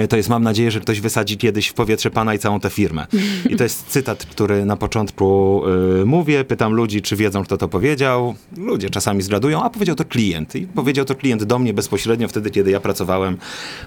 To 0.09 0.17
jest, 0.17 0.29
mam 0.29 0.43
nadzieję, 0.43 0.71
że 0.71 0.79
ktoś 0.79 1.01
wysadzi 1.01 1.37
kiedyś 1.37 1.67
w 1.67 1.73
powietrze 1.73 2.11
pana 2.11 2.33
i 2.33 2.39
całą 2.39 2.59
tę 2.59 2.69
firmę. 2.69 3.07
I 3.49 3.55
to 3.55 3.63
jest 3.63 3.87
cytat, 3.87 4.25
który 4.25 4.65
na 4.65 4.75
początku 4.75 5.61
y, 6.01 6.05
mówię. 6.05 6.43
Pytam 6.43 6.73
ludzi, 6.73 7.01
czy 7.01 7.15
wiedzą, 7.15 7.43
kto 7.43 7.57
to 7.57 7.67
powiedział. 7.67 8.35
Ludzie 8.57 8.89
czasami 8.89 9.21
zgadują, 9.21 9.63
a 9.63 9.69
powiedział 9.69 9.95
to 9.95 10.05
klient. 10.05 10.55
I 10.55 10.67
powiedział 10.67 11.05
to 11.05 11.15
klient 11.15 11.43
do 11.43 11.59
mnie 11.59 11.73
bezpośrednio 11.73 12.27
wtedy, 12.27 12.51
kiedy 12.51 12.71
ja 12.71 12.79
pracowałem 12.79 13.37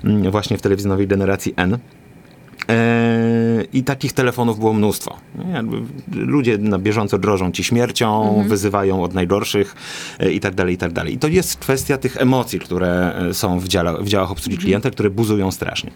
mm, 0.05 0.31
właśnie 0.31 0.59
w 0.59 0.63
telewizyjnej 0.63 1.07
generacji 1.07 1.55
N. 1.57 1.79
E, 2.69 3.65
I 3.73 3.85
takich 3.85 4.13
telefonów 4.13 4.59
było 4.59 4.73
mnóstwo. 4.73 5.17
Ludzie 6.13 6.59
na 6.59 6.79
bieżąco 6.79 7.19
drożą 7.19 7.53
ci 7.53 7.65
śmiercią, 7.65 8.45
wyzywają 8.49 9.03
od 9.03 9.15
najgorszych 9.15 9.77
e, 10.19 10.33
i 10.33 10.41
tak 10.41 10.55
dalej, 10.55 10.75
i 10.75 10.79
tak 10.79 10.93
dalej. 10.93 11.15
I 11.15 11.19
to 11.19 11.29
jest 11.29 11.57
kwestia 11.57 11.99
tych 11.99 12.17
emocji, 12.17 12.59
które 12.59 13.15
e, 13.15 13.35
są 13.35 13.61
w, 13.61 13.69
dziale, 13.69 13.95
w 14.01 14.09
działach 14.09 14.31
obsługi 14.31 14.59
klienta, 14.59 14.91
które 14.91 15.11
buzują 15.11 15.51
strasznie. 15.51 15.91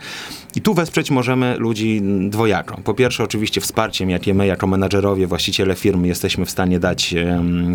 I 0.57 0.61
tu 0.61 0.75
wesprzeć 0.75 1.11
możemy 1.11 1.57
ludzi 1.59 2.03
dwojako. 2.29 2.81
Po 2.85 2.95
pierwsze 2.95 3.25
oczywiście 3.25 3.61
wsparciem, 3.61 4.11
jakie 4.11 4.35
my 4.35 4.47
jako 4.47 4.67
menadżerowie, 4.67 5.27
właściciele 5.27 5.75
firmy 5.75 6.09
jesteśmy 6.09 6.47
w 6.47 6.51
stanie 6.51 6.81
dać 6.81 7.15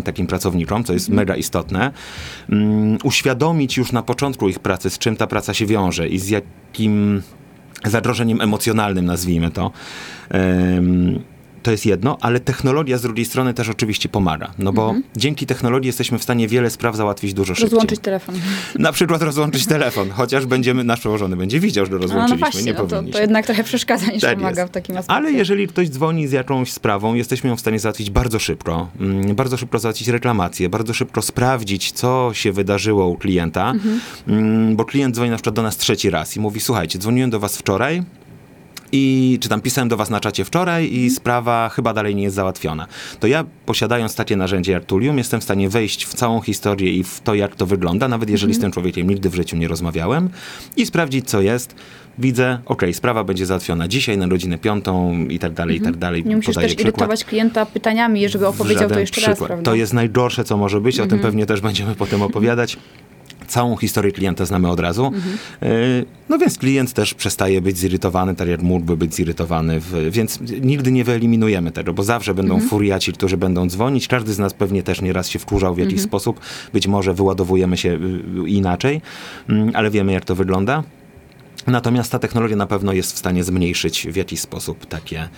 takim 0.04 0.26
pracownikom, 0.26 0.84
co 0.84 0.92
jest 0.92 1.08
mega 1.08 1.36
istotne. 1.36 1.92
Mm, 2.48 2.98
uświadomić 3.04 3.76
już 3.76 3.92
na 3.92 4.02
początku 4.02 4.48
ich 4.48 4.58
pracy, 4.58 4.90
z 4.90 4.98
czym 4.98 5.16
ta 5.16 5.26
praca 5.26 5.54
się 5.54 5.66
wiąże 5.66 6.08
i 6.08 6.18
z 6.18 6.28
jakim 6.28 7.22
zagrożeniem 7.84 8.40
emocjonalnym, 8.40 9.04
nazwijmy 9.04 9.50
to. 9.50 9.70
To 11.62 11.70
jest 11.70 11.86
jedno, 11.86 12.18
ale 12.20 12.40
technologia 12.40 12.98
z 12.98 13.02
drugiej 13.02 13.24
strony 13.24 13.54
też 13.54 13.68
oczywiście 13.68 14.08
pomaga. 14.08 14.50
No 14.58 14.72
bo 14.72 14.94
dzięki 15.16 15.46
technologii 15.46 15.86
jesteśmy 15.86 16.18
w 16.18 16.22
stanie 16.22 16.48
wiele 16.48 16.70
spraw 16.70 16.96
załatwić 16.96 17.34
dużo 17.34 17.54
szybciej. 17.54 17.70
Rozłączyć 17.70 18.00
telefon. 18.00 18.34
Na 18.78 18.92
przykład 18.92 19.22
rozłączyć 19.22 19.66
telefon, 19.66 20.10
chociaż 20.10 20.46
będziemy, 20.46 20.84
nasz 20.84 21.00
przełożony 21.00 21.36
będzie 21.36 21.60
widział, 21.60 21.86
że 21.86 21.92
No, 21.92 21.96
no 21.98 22.02
rozłączyliśmy, 22.02 22.38
właśnie, 22.38 22.62
nie 22.62 22.72
no 22.78 22.86
to, 22.86 23.02
to 23.02 23.20
jednak 23.20 23.46
trochę 23.46 23.64
przeszkadza 23.64 24.06
niż 24.12 24.20
Tak 24.22 24.36
pomaga 24.36 24.60
jest. 24.62 24.72
w 24.72 24.74
takim 24.74 24.96
aspekcie. 24.96 25.12
Ale 25.16 25.32
jeżeli 25.32 25.68
ktoś 25.68 25.88
dzwoni 25.88 26.28
z 26.28 26.32
jakąś 26.32 26.72
sprawą, 26.72 27.14
jesteśmy 27.14 27.50
ją 27.50 27.56
w 27.56 27.60
stanie 27.60 27.78
załatwić 27.78 28.10
bardzo 28.10 28.38
szybko. 28.38 28.88
Mm, 29.00 29.34
Bardzo 29.36 29.56
szybko 29.56 29.78
załatwić 29.78 30.08
reklamację, 30.08 30.68
bardzo 30.68 30.94
szybko 30.94 31.22
sprawdzić, 31.22 31.92
co 31.92 32.30
się 32.32 32.52
wydarzyło 32.52 33.06
u 33.08 33.16
klienta, 33.16 33.72
Mm, 34.28 34.76
bo 34.76 34.84
klient 34.84 35.14
dzwoni 35.14 35.30
na 35.30 35.36
przykład 35.36 35.54
do 35.54 35.62
nas 35.62 35.76
trzeci 35.76 36.10
raz 36.10 36.36
i 36.36 36.40
mówi, 36.40 36.60
słuchajcie, 36.60 36.98
dzwoniłem 36.98 37.30
do 37.30 37.40
was 37.40 37.56
wczoraj, 37.58 38.02
i 38.92 39.38
czy 39.40 39.48
tam 39.48 39.60
pisałem 39.60 39.88
do 39.88 39.96
was 39.96 40.10
na 40.10 40.20
czacie 40.20 40.44
wczoraj 40.44 40.92
i 40.92 41.10
sprawa 41.10 41.68
chyba 41.68 41.94
dalej 41.94 42.14
nie 42.14 42.22
jest 42.22 42.36
załatwiona. 42.36 42.86
To 43.20 43.26
ja 43.26 43.44
posiadając 43.66 44.14
takie 44.14 44.36
narzędzie 44.36 44.72
jak 44.72 44.84
Tulium 44.84 45.18
jestem 45.18 45.40
w 45.40 45.44
stanie 45.44 45.68
wejść 45.68 46.06
w 46.06 46.14
całą 46.14 46.40
historię 46.40 46.92
i 46.92 47.04
w 47.04 47.20
to 47.20 47.34
jak 47.34 47.56
to 47.56 47.66
wygląda, 47.66 48.08
nawet 48.08 48.30
jeżeli 48.30 48.54
z 48.54 48.58
tym 48.58 48.72
człowiekiem 48.72 49.10
nigdy 49.10 49.30
w 49.30 49.34
życiu 49.34 49.56
nie 49.56 49.68
rozmawiałem 49.68 50.30
i 50.76 50.86
sprawdzić 50.86 51.28
co 51.28 51.40
jest. 51.40 51.74
Widzę, 52.18 52.58
okej, 52.66 52.94
sprawa 52.94 53.24
będzie 53.24 53.46
załatwiona 53.46 53.88
dzisiaj 53.88 54.18
na 54.18 54.28
godzinę 54.28 54.58
piątą 54.58 55.18
i 55.28 55.38
tak 55.38 55.52
dalej, 55.52 55.76
i 55.76 55.80
tak 55.80 55.96
dalej. 55.96 56.24
Nie 56.24 56.36
musisz 56.36 56.54
też 56.54 56.66
przykład. 56.66 56.80
irytować 56.80 57.24
klienta 57.24 57.66
pytaniami, 57.66 58.28
żeby 58.28 58.46
opowiedział 58.46 58.88
to 58.88 59.00
jeszcze 59.00 59.20
raz, 59.20 59.30
przykład. 59.30 59.48
prawda? 59.48 59.70
To 59.70 59.74
jest 59.74 59.92
najgorsze, 59.92 60.44
co 60.44 60.56
może 60.56 60.80
być, 60.80 61.00
o 61.00 61.06
tym 61.06 61.18
pewnie 61.18 61.46
też 61.46 61.60
będziemy 61.60 61.94
potem 61.94 62.22
opowiadać. 62.22 62.76
Całą 63.48 63.76
historię 63.76 64.12
klienta 64.12 64.44
znamy 64.44 64.68
od 64.68 64.80
razu. 64.80 65.12
Yy, 65.62 65.68
No 66.28 66.38
więc 66.38 66.58
klient 66.58 66.92
też 66.92 67.14
przestaje 67.14 67.60
być 67.60 67.78
zirytowany, 67.78 68.34
tak 68.34 68.48
jak 68.48 68.62
mógłby 68.62 68.96
być 68.96 69.14
zirytowany. 69.14 69.80
W, 69.80 70.10
więc 70.10 70.40
nigdy 70.60 70.92
nie 70.92 71.04
wyeliminujemy 71.04 71.72
tego, 71.72 71.92
bo 71.92 72.02
zawsze 72.02 72.34
będą 72.34 72.60
furiaci, 72.60 73.12
którzy 73.12 73.36
będą 73.36 73.68
dzwonić. 73.68 74.08
Każdy 74.08 74.32
z 74.32 74.38
nas 74.38 74.54
pewnie 74.54 74.82
też 74.82 75.02
nieraz 75.02 75.28
się 75.28 75.38
wkurzał 75.38 75.74
w 75.74 75.78
jakiś 75.78 76.00
sposób. 76.00 76.40
Być 76.72 76.86
może 76.86 77.14
wyładowujemy 77.14 77.76
się 77.76 77.88
y, 78.44 78.48
inaczej, 78.48 79.00
mm, 79.48 79.70
ale 79.74 79.90
wiemy 79.90 80.12
jak 80.12 80.24
to 80.24 80.34
wygląda. 80.34 80.82
Natomiast 81.66 82.12
ta 82.12 82.18
technologia 82.18 82.56
na 82.56 82.66
pewno 82.66 82.92
jest 82.92 83.12
w 83.12 83.18
stanie 83.18 83.44
zmniejszyć 83.44 84.06
w 84.10 84.16
jakiś 84.16 84.40
sposób 84.40 84.86
takie 84.86 85.28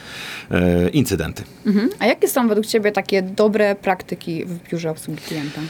e, 0.51 0.89
incydenty. 0.89 1.43
Mhm. 1.67 1.89
A 1.99 2.07
jakie 2.07 2.29
są 2.29 2.49
według 2.49 2.67
Ciebie 2.67 2.93
takie 2.93 3.23
dobre 3.23 3.75
praktyki 3.75 4.45
w 4.45 4.71
biurze 4.71 4.91
obsługi 4.91 5.21
klienta? 5.21 5.61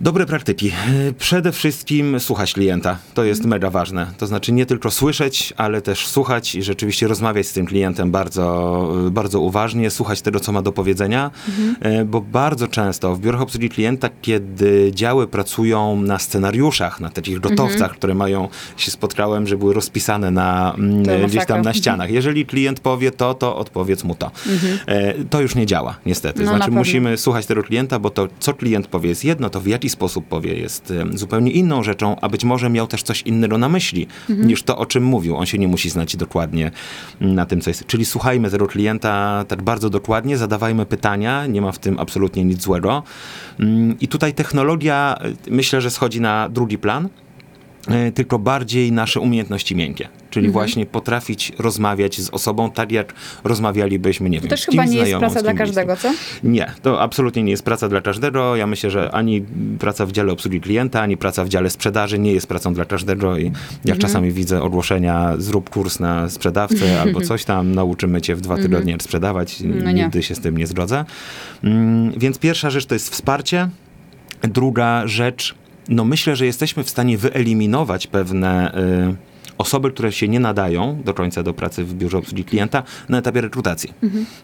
Dobre 0.00 0.26
praktyki. 0.26 0.72
Przede 1.18 1.52
wszystkim 1.52 2.20
słuchać 2.20 2.52
klienta. 2.52 2.98
To 3.14 3.24
jest 3.24 3.44
mega 3.44 3.70
ważne. 3.70 4.06
To 4.18 4.26
znaczy 4.26 4.52
nie 4.52 4.66
tylko 4.66 4.90
słyszeć, 4.90 5.52
ale 5.56 5.82
też 5.82 6.06
słuchać 6.06 6.54
i 6.54 6.62
rzeczywiście 6.62 7.08
rozmawiać 7.08 7.46
z 7.46 7.52
tym 7.52 7.66
klientem 7.66 8.10
bardzo, 8.10 8.88
bardzo 9.10 9.40
uważnie, 9.40 9.90
słuchać 9.90 10.22
tego, 10.22 10.40
co 10.40 10.52
ma 10.52 10.62
do 10.62 10.72
powiedzenia, 10.72 11.30
E, 11.80 12.04
bo 12.04 12.20
bardzo 12.20 12.68
często 12.68 13.14
w 13.14 13.20
biurach 13.20 13.40
obsługi 13.40 13.68
klienta, 13.68 14.08
kiedy 14.22 14.90
działy 14.94 15.26
pracują 15.26 16.02
na 16.02 16.18
scenariuszach, 16.18 17.00
na 17.00 17.10
takich 17.10 17.40
gotowcach, 17.40 17.92
które 17.92 18.14
mają, 18.14 18.48
się 18.76 18.90
spotkałem, 18.90 19.46
że 19.46 19.56
były 19.56 19.74
rozpisane 19.74 20.30
na, 20.30 20.74
mm, 20.78 21.04
To 21.04 21.28
gdzieś 21.28 21.46
tam 21.46 21.62
na 21.62 21.74
ścianach. 21.74 22.10
Jeżeli 22.10 22.46
klient 22.46 22.80
powie 22.80 23.10
to, 23.10 23.34
to 23.34 23.56
odpowiedz 23.56 24.04
mu 24.04 24.14
to. 24.14 24.30
E, 24.86 25.14
To 25.24 25.40
już 25.40 25.54
nie 25.54 25.66
działa, 25.66 25.96
niestety. 26.06 26.44
No, 26.44 26.50
na 26.50 26.56
znaczy 26.56 26.70
musimy 26.70 27.16
słuchać 27.16 27.46
tego 27.46 27.62
klienta, 27.62 27.98
bo 27.98 28.10
to, 28.10 28.28
co 28.40 28.54
klient 28.54 28.86
powie 28.86 29.08
jest 29.08 29.24
jedno, 29.24 29.50
to 29.50 29.60
w 29.60 29.66
jaki 29.66 29.81
sposób 29.88 30.26
powie 30.28 30.54
jest 30.54 30.92
zupełnie 31.14 31.50
inną 31.50 31.82
rzeczą, 31.82 32.16
a 32.20 32.28
być 32.28 32.44
może 32.44 32.70
miał 32.70 32.86
też 32.86 33.02
coś 33.02 33.22
innego 33.22 33.58
na 33.58 33.68
myśli, 33.68 34.06
Mhm. 34.30 34.48
niż 34.48 34.62
to, 34.62 34.78
o 34.78 34.86
czym 34.86 35.04
mówił. 35.04 35.36
On 35.36 35.46
się 35.46 35.58
nie 35.58 35.68
musi 35.68 35.90
znać 35.90 36.16
dokładnie 36.16 36.70
na 37.20 37.46
tym, 37.46 37.60
co 37.60 37.70
jest. 37.70 37.86
Czyli 37.86 38.04
słuchajmy 38.04 38.50
tego 38.50 38.66
klienta 38.66 39.44
tak 39.48 39.62
bardzo 39.62 39.90
dokładnie, 39.90 40.36
zadawajmy 40.36 40.86
pytania, 40.86 41.46
nie 41.46 41.60
ma 41.60 41.72
w 41.72 41.78
tym 41.78 41.98
absolutnie 41.98 42.44
nic 42.44 42.62
złego. 42.62 43.02
Mm, 43.60 43.96
I 44.00 44.08
tutaj 44.08 44.34
technologia, 44.34 45.18
y, 45.46 45.50
myślę, 45.50 45.80
że 45.80 45.90
schodzi 45.90 46.20
na 46.20 46.48
drugi 46.48 46.78
plan, 46.78 47.08
tylko 48.14 48.38
bardziej 48.38 48.92
nasze 48.92 49.20
umiejętności 49.20 49.76
miękkie. 49.76 50.08
Czyli 50.30 50.46
Mhm. 50.46 50.52
właśnie 50.52 50.86
potrafić 50.86 51.52
rozmawiać 51.58 52.20
z 52.20 52.30
osobą 52.30 52.70
tak, 52.70 52.92
jak 52.92 53.14
rozmawialibyśmy, 53.44 54.30
nie 54.30 54.38
To 54.38 54.42
wiem, 54.42 54.50
też 54.50 54.60
z 54.62 54.66
chyba 54.66 54.84
nie 54.84 54.96
jest 54.98 55.16
praca 55.18 55.42
dla 55.42 55.54
każdego, 55.54 55.96
co? 55.96 56.12
Nie, 56.44 56.66
to 56.82 57.00
absolutnie 57.00 57.42
nie 57.42 57.50
jest 57.50 57.64
praca 57.64 57.88
dla 57.88 58.00
każdego. 58.00 58.56
Ja 58.56 58.66
myślę, 58.66 58.90
że 58.90 59.10
ani 59.10 59.44
praca 59.78 60.06
w 60.06 60.12
dziale 60.12 60.32
obsługi 60.32 60.60
klienta, 60.60 61.00
ani 61.02 61.16
praca 61.16 61.44
w 61.44 61.48
dziale 61.48 61.70
sprzedaży 61.70 62.18
nie 62.18 62.32
jest 62.32 62.46
pracą 62.46 62.74
dla 62.74 62.84
każdego 62.84 63.38
i 63.38 63.44
jak 63.44 63.54
Mhm. 63.84 63.98
czasami 63.98 64.32
widzę 64.32 64.62
ogłoszenia, 64.62 65.34
zrób 65.38 65.70
kurs 65.70 66.00
na 66.00 66.28
sprzedawcę 66.28 67.00
albo 67.02 67.20
coś 67.20 67.44
tam, 67.44 67.74
nauczymy 67.74 68.20
cię 68.20 68.36
w 68.36 68.40
dwa 68.40 68.56
tygodnie 68.56 68.96
sprzedawać. 69.00 69.62
Mhm. 69.62 69.84
No. 69.84 69.92
Nigdy 69.92 70.22
się 70.22 70.34
z 70.34 70.40
tym 70.40 70.58
nie 70.58 70.66
zgodzę. 70.66 71.04
Mm, 71.64 72.12
Więc 72.16 72.38
pierwsza 72.38 72.70
rzecz 72.70 72.86
to 72.86 72.94
jest 72.94 73.10
wsparcie. 73.10 73.68
Druga 74.42 75.06
rzecz, 75.06 75.54
no 75.88 76.04
myślę, 76.04 76.36
że 76.36 76.46
jesteśmy 76.46 76.84
w 76.84 76.90
stanie 76.90 77.18
wyeliminować 77.18 78.06
pewne 78.06 78.74
y, 78.74 79.16
osoby, 79.58 79.90
które 79.90 80.12
się 80.12 80.28
nie 80.28 80.40
nadają 80.40 81.02
do 81.04 81.14
końca 81.14 81.42
do 81.42 81.54
pracy 81.54 81.84
w 81.84 81.94
biurze 81.94 82.18
obsługi 82.18 82.44
klienta 82.44 82.82
na 83.08 83.18
etapie 83.18 83.40
rekrutacji. 83.40 83.92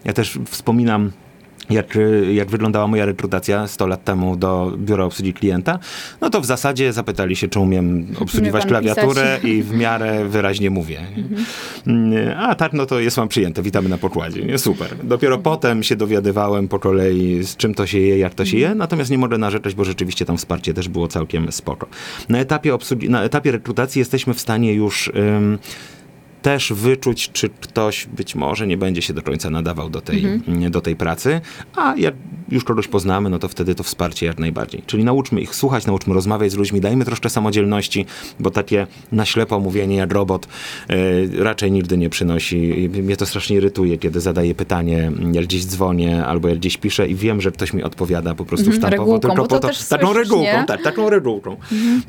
Ja 0.05 0.13
też 0.13 0.39
wspominam 0.45 1.11
jak, 1.69 1.97
jak 2.31 2.49
wyglądała 2.49 2.87
moja 2.87 3.05
rekrutacja 3.05 3.67
100 3.67 3.87
lat 3.87 4.03
temu 4.03 4.35
do 4.35 4.73
biura 4.77 5.05
obsługi 5.05 5.33
klienta, 5.33 5.79
no 6.21 6.29
to 6.29 6.41
w 6.41 6.45
zasadzie 6.45 6.93
zapytali 6.93 7.35
się, 7.35 7.47
czy 7.47 7.59
umiem 7.59 8.07
obsługiwać 8.19 8.65
klawiaturę 8.65 9.37
pisać. 9.41 9.51
i 9.51 9.63
w 9.63 9.73
miarę 9.81 10.25
wyraźnie 10.25 10.69
mówię. 10.69 11.01
Mm, 11.87 12.37
A 12.37 12.55
tak, 12.55 12.73
no 12.73 12.85
to 12.85 12.99
jest 12.99 13.17
mam 13.17 13.27
przyjęte, 13.27 13.61
witamy 13.61 13.89
na 13.89 13.97
pokładzie. 13.97 14.41
Nie, 14.45 14.57
super. 14.57 14.87
Dopiero 15.03 15.37
potem 15.37 15.83
się 15.83 15.95
dowiadywałem 15.95 16.67
po 16.67 16.79
kolei, 16.79 17.43
z 17.43 17.57
czym 17.57 17.73
to 17.73 17.87
się 17.87 17.99
je, 17.99 18.17
jak 18.17 18.33
to 18.33 18.45
się 18.45 18.57
je, 18.57 18.75
natomiast 18.75 19.11
nie 19.11 19.17
mogę 19.17 19.37
narzekać, 19.37 19.75
bo 19.75 19.83
rzeczywiście 19.85 20.25
tam 20.25 20.37
wsparcie 20.37 20.73
też 20.73 20.89
było 20.89 21.07
całkiem 21.07 21.51
spoko. 21.51 21.87
Na 22.29 22.39
etapie, 22.39 22.73
obsługi, 22.73 23.09
na 23.09 23.23
etapie 23.23 23.51
rekrutacji 23.51 23.99
jesteśmy 23.99 24.33
w 24.33 24.39
stanie 24.39 24.73
już... 24.73 25.11
Ym, 25.15 25.57
też 26.41 26.73
wyczuć, 26.73 27.29
czy 27.33 27.49
ktoś 27.49 28.05
być 28.05 28.35
może 28.35 28.67
nie 28.67 28.77
będzie 28.77 29.01
się 29.01 29.13
do 29.13 29.21
końca 29.21 29.49
nadawał 29.49 29.89
do 29.89 30.01
tej, 30.01 30.23
do 30.69 30.81
tej 30.81 30.95
pracy, 30.95 31.41
a 31.75 31.93
jak 31.97 32.13
już 32.51 32.63
kogoś 32.63 32.87
poznamy, 32.87 33.29
no 33.29 33.39
to 33.39 33.47
wtedy 33.47 33.75
to 33.75 33.83
wsparcie 33.83 34.25
jak 34.25 34.39
najbardziej. 34.39 34.83
Czyli 34.85 35.03
nauczmy 35.03 35.41
ich 35.41 35.55
słuchać, 35.55 35.85
nauczmy 35.85 36.13
rozmawiać 36.13 36.51
z 36.51 36.55
ludźmi, 36.55 36.81
dajmy 36.81 37.05
troszkę 37.05 37.29
samodzielności, 37.29 38.05
bo 38.39 38.51
takie 38.51 38.87
na 39.11 39.25
ślepo 39.25 39.59
mówienie 39.59 39.95
jak 39.95 40.13
robot 40.13 40.47
e, 40.89 41.43
raczej 41.43 41.71
nigdy 41.71 41.97
nie 41.97 42.09
przynosi. 42.09 42.89
Mnie 43.03 43.17
to 43.17 43.25
strasznie 43.25 43.55
irytuje, 43.55 43.97
kiedy 43.97 44.19
zadaję 44.21 44.55
pytanie, 44.55 45.11
jak 45.31 45.45
gdzieś 45.45 45.65
dzwonię 45.65 46.25
albo 46.25 46.47
jak 46.47 46.57
gdzieś 46.57 46.77
piszę 46.77 47.07
i 47.07 47.15
wiem, 47.15 47.41
że 47.41 47.51
ktoś 47.51 47.73
mi 47.73 47.83
odpowiada 47.83 48.35
po 48.35 48.45
prostu 48.45 48.65
Mhm, 48.65 48.81
sztampowo, 48.81 49.13
regułką, 49.13 49.27
tylko 49.35 49.47
po 49.47 49.59
to 49.59 49.69
taką 49.89 50.13
regułką, 50.13 50.43
nie? 50.43 50.63
tak, 50.67 50.83
taką 50.83 51.09
regułką. 51.09 51.57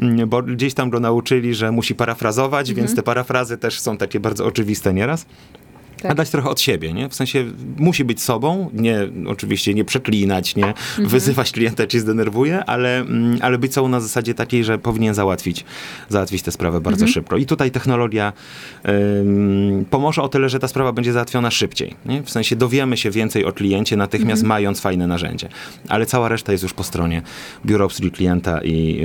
Mm, 0.01 0.29
Bo 0.29 0.43
gdzieś 0.43 0.75
tam 0.75 0.91
go 0.91 1.01
nauczyli, 1.01 1.55
że 1.55 1.73
musi 1.73 1.95
parafrazować, 1.95 2.69
Mhm. 2.71 2.87
więc 2.87 2.97
te 2.97 3.03
parafrazy 3.03 3.59
też 3.59 3.81
są 3.81 3.97
takie 3.97 4.20
bardzo 4.21 4.47
oczywiste 4.47 4.95
nieraz. 4.95 5.27
Tak. 6.03 6.11
A 6.11 6.15
dać 6.15 6.31
trochę 6.31 6.49
od 6.49 6.61
siebie, 6.61 6.93
nie? 6.93 7.09
W 7.09 7.15
sensie 7.15 7.45
musi 7.77 8.05
być 8.05 8.23
sobą, 8.23 8.71
nie, 8.73 8.99
oczywiście 9.27 9.75
nie 9.75 9.85
przeklinać, 9.85 10.57
nie 10.57 10.67
Mhm. 10.67 11.09
wyzywać 11.09 11.53
klienta, 11.53 11.87
ci 11.87 12.01
zdenerwuje, 12.01 12.65
ale, 12.65 12.99
mm, 13.01 13.39
ale 13.43 13.59
być 13.59 13.75
sobą 13.75 13.89
na 13.89 14.01
zasadzie 14.01 14.35
takiej, 14.35 14.65
że 14.65 14.79
powinien 14.79 15.15
załatwić, 15.15 15.65
załatwić 16.09 16.43
tę 16.43 16.53
sprawę 16.53 16.81
bardzo 16.81 17.05
Mhm. 17.05 17.13
szybko. 17.13 17.37
I 17.37 17.47
tutaj 17.47 17.71
technologia 17.71 18.33
ym, 18.89 19.85
pomoże 19.91 20.23
o 20.23 20.29
tyle, 20.29 20.49
że 20.49 20.59
ta 20.59 20.69
sprawa 20.69 20.93
będzie 20.93 21.13
załatwiona 21.13 21.51
szybciej. 21.51 21.95
Nie? 22.07 22.23
W 22.23 22.31
sensie 22.31 22.57
dowiemy 22.57 22.97
się 22.97 23.11
więcej 23.11 23.45
o 23.45 23.53
kliencie, 23.53 23.97
natychmiast 23.97 24.43
Mhm. 24.43 24.49
mając 24.49 24.81
fajne 24.81 25.07
narzędzie. 25.07 25.49
Ale 25.89 26.07
cała 26.07 26.29
reszta 26.29 26.53
jest 26.53 26.63
już 26.63 26.73
po 26.75 26.85
stronie 26.85 27.23
biura 27.67 27.85
obsługi 27.85 28.11
klienta 28.11 28.61
i, 28.65 29.01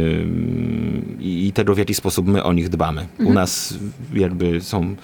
i, 1.19 1.51
tego, 1.53 1.75
w 1.75 1.77
jaki 1.77 1.93
sposób 1.93 2.27
my 2.27 2.43
o 2.43 2.53
nich 2.53 2.69
dbamy. 2.69 3.01
Mhm. 3.01 3.29
U 3.29 3.33
nas 3.33 3.73
jakby 4.13 4.61
są 4.61 4.95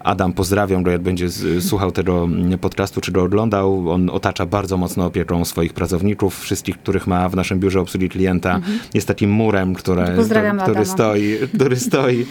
Adam, 0.00 0.32
pozdrawiam 0.32 0.82
go, 0.82 0.90
jak 0.90 1.00
będzie 1.02 1.26
słuchał 1.60 1.92
tego 1.92 2.24
mm, 2.24 2.58
podcastu, 2.58 3.00
czy 3.00 3.12
go 3.12 3.22
oglądał. 3.22 3.90
On 3.90 4.10
otacza 4.10 4.46
bardzo 4.46 4.76
mocno 4.76 5.06
opieką 5.06 5.44
swoich 5.44 5.72
pracowników, 5.72 6.40
wszystkich, 6.40 6.78
których 6.78 7.06
ma 7.06 7.28
w 7.28 7.36
naszym 7.36 7.60
biurze 7.60 7.80
obsługi 7.80 8.08
klienta. 8.08 8.60
Jest 8.94 9.08
takim 9.08 9.30
murem, 9.30 9.74
które, 9.74 9.98
Mhm. 10.00 10.16
Pozdrawiam 10.18 10.58
który, 10.60 10.84
stoi, 10.84 11.36
który 11.54 11.76
stoi 11.76 12.26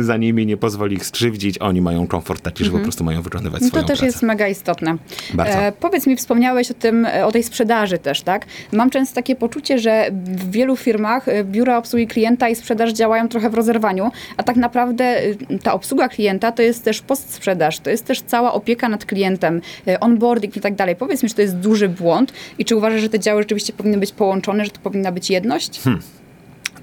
za 0.00 0.16
nimi, 0.16 0.46
nie 0.46 0.56
pozwoli 0.56 0.96
ich 0.96 1.06
skrzywdzić. 1.06 1.58
Oni 1.58 1.80
mają 1.82 2.06
komfort 2.06 2.42
taki, 2.42 2.64
że 2.64 2.70
po 2.70 2.78
prostu 2.78 3.04
mają 3.04 3.22
wykonywać 3.22 3.60
No 3.60 3.68
swoją 3.68 3.82
to 3.82 3.88
też 3.88 3.98
pracę. 3.98 4.06
jest 4.06 4.22
mega 4.22 4.48
istotne. 4.48 4.96
Bardzo. 5.34 5.52
E, 5.58 5.72
powiedz 5.72 6.06
mi, 6.06 6.16
wspomniałeś 6.16 6.70
o 6.70 6.74
tym, 6.74 7.06
o 7.24 7.32
tej 7.32 7.42
sprzedaży 7.42 7.98
też, 7.98 8.22
tak? 8.22 8.46
Mam 8.72 8.90
często 8.90 9.14
takie 9.14 9.36
poczucie, 9.36 9.78
że 9.78 10.10
w 10.12 10.50
wielu 10.50 10.76
firmach 10.76 11.28
e, 11.28 11.44
biura 11.44 11.78
obsługi 11.78 12.06
klienta 12.06 12.48
i 12.48 12.54
sprzedaż 12.56 12.92
działają 12.92 13.28
trochę 13.28 13.50
w 13.50 13.54
rozerwaniu, 13.54 14.10
a 14.36 14.42
tak 14.42 14.56
naprawdę 14.56 15.04
e, 15.04 15.34
ta 15.62 15.72
obsługa 15.72 16.08
klienta 16.08 16.52
to 16.52 16.62
jest 16.62 16.84
też 16.84 17.00
postsprzedaż, 17.08 17.80
to 17.80 17.90
jest 17.90 18.04
też 18.04 18.22
cała 18.22 18.52
opieka 18.52 18.88
nad 18.88 19.04
klientem, 19.04 19.60
e, 19.86 20.00
onboarding 20.00 20.56
i 20.56 20.60
tak 20.60 20.74
dalej. 20.74 20.96
Powiedz 20.96 21.22
mi, 21.22 21.28
czy 21.28 21.34
to 21.34 21.42
jest 21.42 21.56
duży 21.56 21.88
błąd 21.88 22.32
i 22.58 22.64
czy 22.64 22.76
uważasz, 22.76 23.00
że 23.00 23.08
te 23.08 23.20
działy 23.20 23.42
rzeczywiście 23.42 23.72
powinny 23.72 23.98
być 23.98 24.12
połączone, 24.12 24.64
że 24.64 24.70
to 24.70 24.80
powinna 24.80 25.12
być 25.12 25.30
jedność? 25.30 25.80
Hmm. 25.80 26.02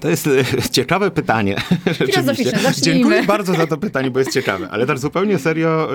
To 0.00 0.08
jest 0.08 0.26
e, 0.26 0.44
ciekawe 0.70 1.10
pytanie. 1.10 1.56
Filozoficzne, 2.06 2.58
zacznijmy. 2.58 3.00
Dziękuję 3.00 3.22
bardzo 3.22 3.54
za 3.54 3.66
to 3.66 3.76
pytanie, 3.76 4.10
bo 4.10 4.18
jest 4.18 4.32
ciekawe. 4.32 4.68
Ale 4.70 4.86
tak 4.86 4.98
zupełnie 4.98 5.38
serio, 5.38 5.88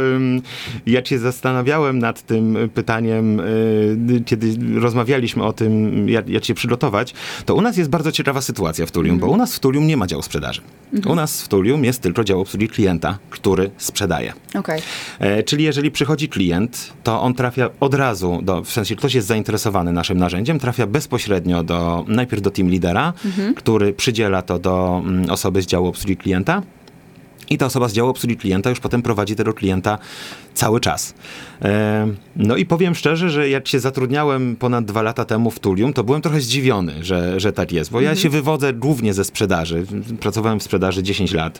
ja 0.85 1.05
się 1.05 1.19
zastanawiałem 1.19 1.99
nad 1.99 2.21
tym 2.21 2.57
pytaniem, 2.73 3.39
y, 3.39 4.23
kiedy 4.25 4.79
rozmawialiśmy 4.79 5.43
o 5.43 5.53
tym, 5.53 6.09
jak, 6.09 6.29
jak 6.29 6.45
się 6.45 6.53
przygotować. 6.53 7.13
To 7.45 7.55
u 7.55 7.61
nas 7.61 7.77
jest 7.77 7.89
bardzo 7.89 8.11
ciekawa 8.11 8.41
sytuacja 8.41 8.85
w 8.85 8.91
Tulium, 8.91 9.19
bo 9.19 9.27
u 9.27 9.37
nas 9.37 9.55
w 9.55 9.59
Tulium 9.59 9.87
nie 9.87 9.97
ma 9.97 10.07
działu 10.07 10.21
sprzedaży. 10.21 10.61
U 11.05 11.15
nas 11.15 11.41
w 11.41 11.47
Tulium 11.47 11.85
jest 11.85 12.01
tylko 12.01 12.23
dział 12.23 12.41
obsługi 12.41 12.67
klienta, 12.67 13.17
który 13.29 13.71
sprzedaje. 13.77 14.33
Okej. 14.55 14.81
E, 15.19 15.43
czyli 15.43 15.63
jeżeli 15.63 15.91
przychodzi 15.91 16.29
klient, 16.29 16.93
to 17.03 17.21
on 17.21 17.33
trafia 17.33 17.69
od 17.79 17.93
razu 17.93 18.39
do, 18.43 18.63
w 18.63 18.71
sensie 18.71 18.95
ktoś 18.95 19.13
jest 19.13 19.27
zainteresowany 19.27 19.91
naszym 19.93 20.17
narzędziem, 20.17 20.59
trafia 20.59 20.87
bezpośrednio 20.87 21.63
do, 21.63 22.05
najpierw 22.07 22.41
do 22.41 22.51
team 22.51 22.69
lidera, 22.69 23.13
który 23.55 23.90
przydziela 23.93 24.41
to 24.41 24.59
do 24.59 25.01
mm, 25.05 25.29
osoby 25.29 25.61
z 25.61 25.65
działu 25.65 25.87
obsługi 25.87 26.17
klienta. 26.17 26.61
I 27.51 27.57
ta 27.57 27.65
osoba 27.65 27.87
z 27.87 27.93
działu 27.93 28.09
obsługi 28.09 28.37
klienta 28.37 28.69
już 28.69 28.79
potem 28.79 29.01
prowadzi 29.01 29.35
tego 29.35 29.53
klienta 29.53 29.97
cały 30.53 30.79
czas. 30.79 31.13
E, 31.61 32.07
no 32.35 32.55
i 32.55 32.65
powiem 32.65 32.95
szczerze, 32.95 33.29
że 33.29 33.49
jak 33.49 33.67
się 33.67 33.79
zatrudniałem 33.79 34.55
ponad 34.55 34.85
dwa 34.85 35.01
lata 35.01 35.25
temu 35.25 35.51
w 35.51 35.59
Tulium, 35.59 35.93
to 35.93 36.03
byłem 36.03 36.21
trochę 36.21 36.41
zdziwiony, 36.41 37.03
że, 37.03 37.39
że 37.39 37.53
tak 37.53 37.71
jest, 37.71 37.91
bo 37.91 38.01
ja 38.01 38.15
się 38.15 38.29
wywodzę 38.29 38.73
głównie 38.73 39.13
ze 39.13 39.23
sprzedaży. 39.23 39.85
Pracowałem 40.19 40.59
w 40.59 40.63
sprzedaży 40.63 41.03
10 41.03 41.33
lat 41.33 41.59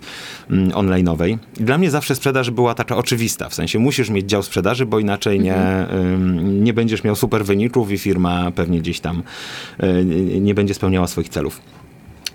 mm, 0.50 0.70
online'owej. 0.70 1.38
Dla 1.54 1.78
mnie 1.78 1.92
zawsze 1.92 2.16
sprzedaż 2.16 2.52
była 2.52 2.74
taka 2.74 2.98
oczywista, 2.98 3.50
w 3.50 3.54
sensie 3.54 3.80
musisz 3.80 4.10
mieć 4.10 4.30
dział 4.30 4.44
sprzedaży, 4.44 4.86
bo 4.86 5.00
inaczej 5.00 5.40
nie, 5.40 5.88
ym, 5.94 6.64
nie 6.64 6.74
będziesz 6.74 7.04
miał 7.04 7.16
super 7.16 7.46
wyników 7.46 7.92
i 7.92 7.98
firma 7.98 8.52
pewnie 8.52 8.80
gdzieś 8.80 9.00
tam 9.00 9.24
y, 9.84 10.06
nie 10.42 10.54
będzie 10.54 10.74
spełniała 10.74 11.08
swoich 11.08 11.30
celów. 11.30 11.62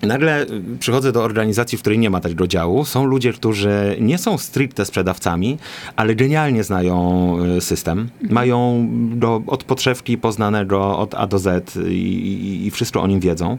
Nagle 0.02 0.42
y, 0.42 0.48
przychodzę 0.78 1.12
do 1.12 1.22
organizacji, 1.24 1.78
w 1.78 1.80
której 1.80 1.98
nie 1.98 2.10
ma 2.10 2.20
takiego 2.20 2.46
działu. 2.46 2.84
Są 2.84 3.04
ludzie, 3.04 3.32
którzy 3.32 3.96
nie 4.00 4.18
są 4.18 4.38
stricte 4.38 4.84
sprzedawcami, 4.84 5.58
ale 5.96 6.14
genialnie 6.14 6.64
znają 6.64 7.36
y, 7.56 7.60
system. 7.60 8.08
Mają 8.30 8.88
do, 9.14 9.42
od 9.46 9.64
podszewki 9.64 10.18
poznanego 10.18 10.98
od 10.98 11.14
A 11.14 11.26
do 11.26 11.38
Z 11.38 11.76
i, 11.76 11.90
i, 11.90 12.66
i 12.66 12.70
wszystko 12.70 13.02
o 13.02 13.06
nim 13.06 13.20
wiedzą. 13.20 13.58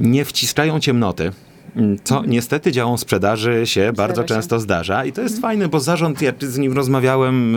Nie 0.00 0.24
wciskają 0.24 0.80
ciemnoty. 0.80 1.32
mm, 1.76 1.96
Co 2.04 2.22
niestety 2.26 2.72
działom 2.72 2.98
sprzedaży 2.98 3.62
się 3.66 3.92
bardzo 3.96 4.22
się. 4.22 4.28
często 4.28 4.60
zdarza 4.60 5.04
i 5.04 5.12
to 5.12 5.22
jest 5.22 5.40
fajne, 5.40 5.68
bo 5.68 5.80
zarząd, 5.80 6.22
jak 6.22 6.44
z 6.44 6.58
nim 6.58 6.72
rozmawiałem 6.72 7.56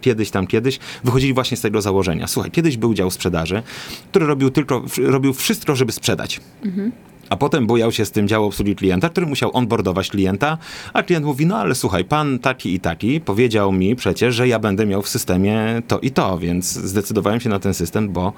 kiedyś 0.00 0.30
tam 0.30 0.46
kiedyś, 0.46 0.78
wychodzili 1.04 1.34
właśnie 1.34 1.56
z 1.56 1.60
tego 1.60 1.82
założenia. 1.82 2.26
Słuchaj, 2.26 2.50
kiedyś 2.50 2.76
był 2.76 2.94
dział 2.94 3.10
sprzedaży, 3.10 3.62
który 4.10 4.26
robił 4.26 4.50
tylko, 4.50 4.82
robił 5.02 5.32
wszystko, 5.34 5.76
żeby 5.76 5.92
sprzedać. 5.92 6.40
A 7.30 7.36
potem 7.36 7.66
bujał 7.66 7.92
się 7.92 8.04
z 8.04 8.10
tym 8.10 8.28
dział 8.28 8.44
obsługi 8.44 8.76
klienta, 8.76 9.08
który 9.08 9.26
musiał 9.26 9.50
onboardować 9.56 10.08
klienta, 10.08 10.58
a 10.92 11.02
klient 11.02 11.26
mówi, 11.26 11.46
no 11.46 11.58
ale 11.58 11.74
słuchaj, 11.74 12.04
pan 12.04 12.38
taki 12.38 12.74
i 12.74 12.80
taki 12.80 13.20
powiedział 13.20 13.72
mi 13.72 13.96
przecież, 13.96 14.34
że 14.34 14.48
ja 14.48 14.58
będę 14.58 14.86
miał 14.86 15.02
w 15.02 15.08
systemie 15.08 15.82
to 15.88 15.98
i 15.98 16.10
to, 16.10 16.38
więc 16.38 16.72
zdecydowałem 16.72 17.40
się 17.40 17.48
na 17.48 17.58
ten 17.58 17.74
system, 17.74 18.08
bo, 18.08 18.32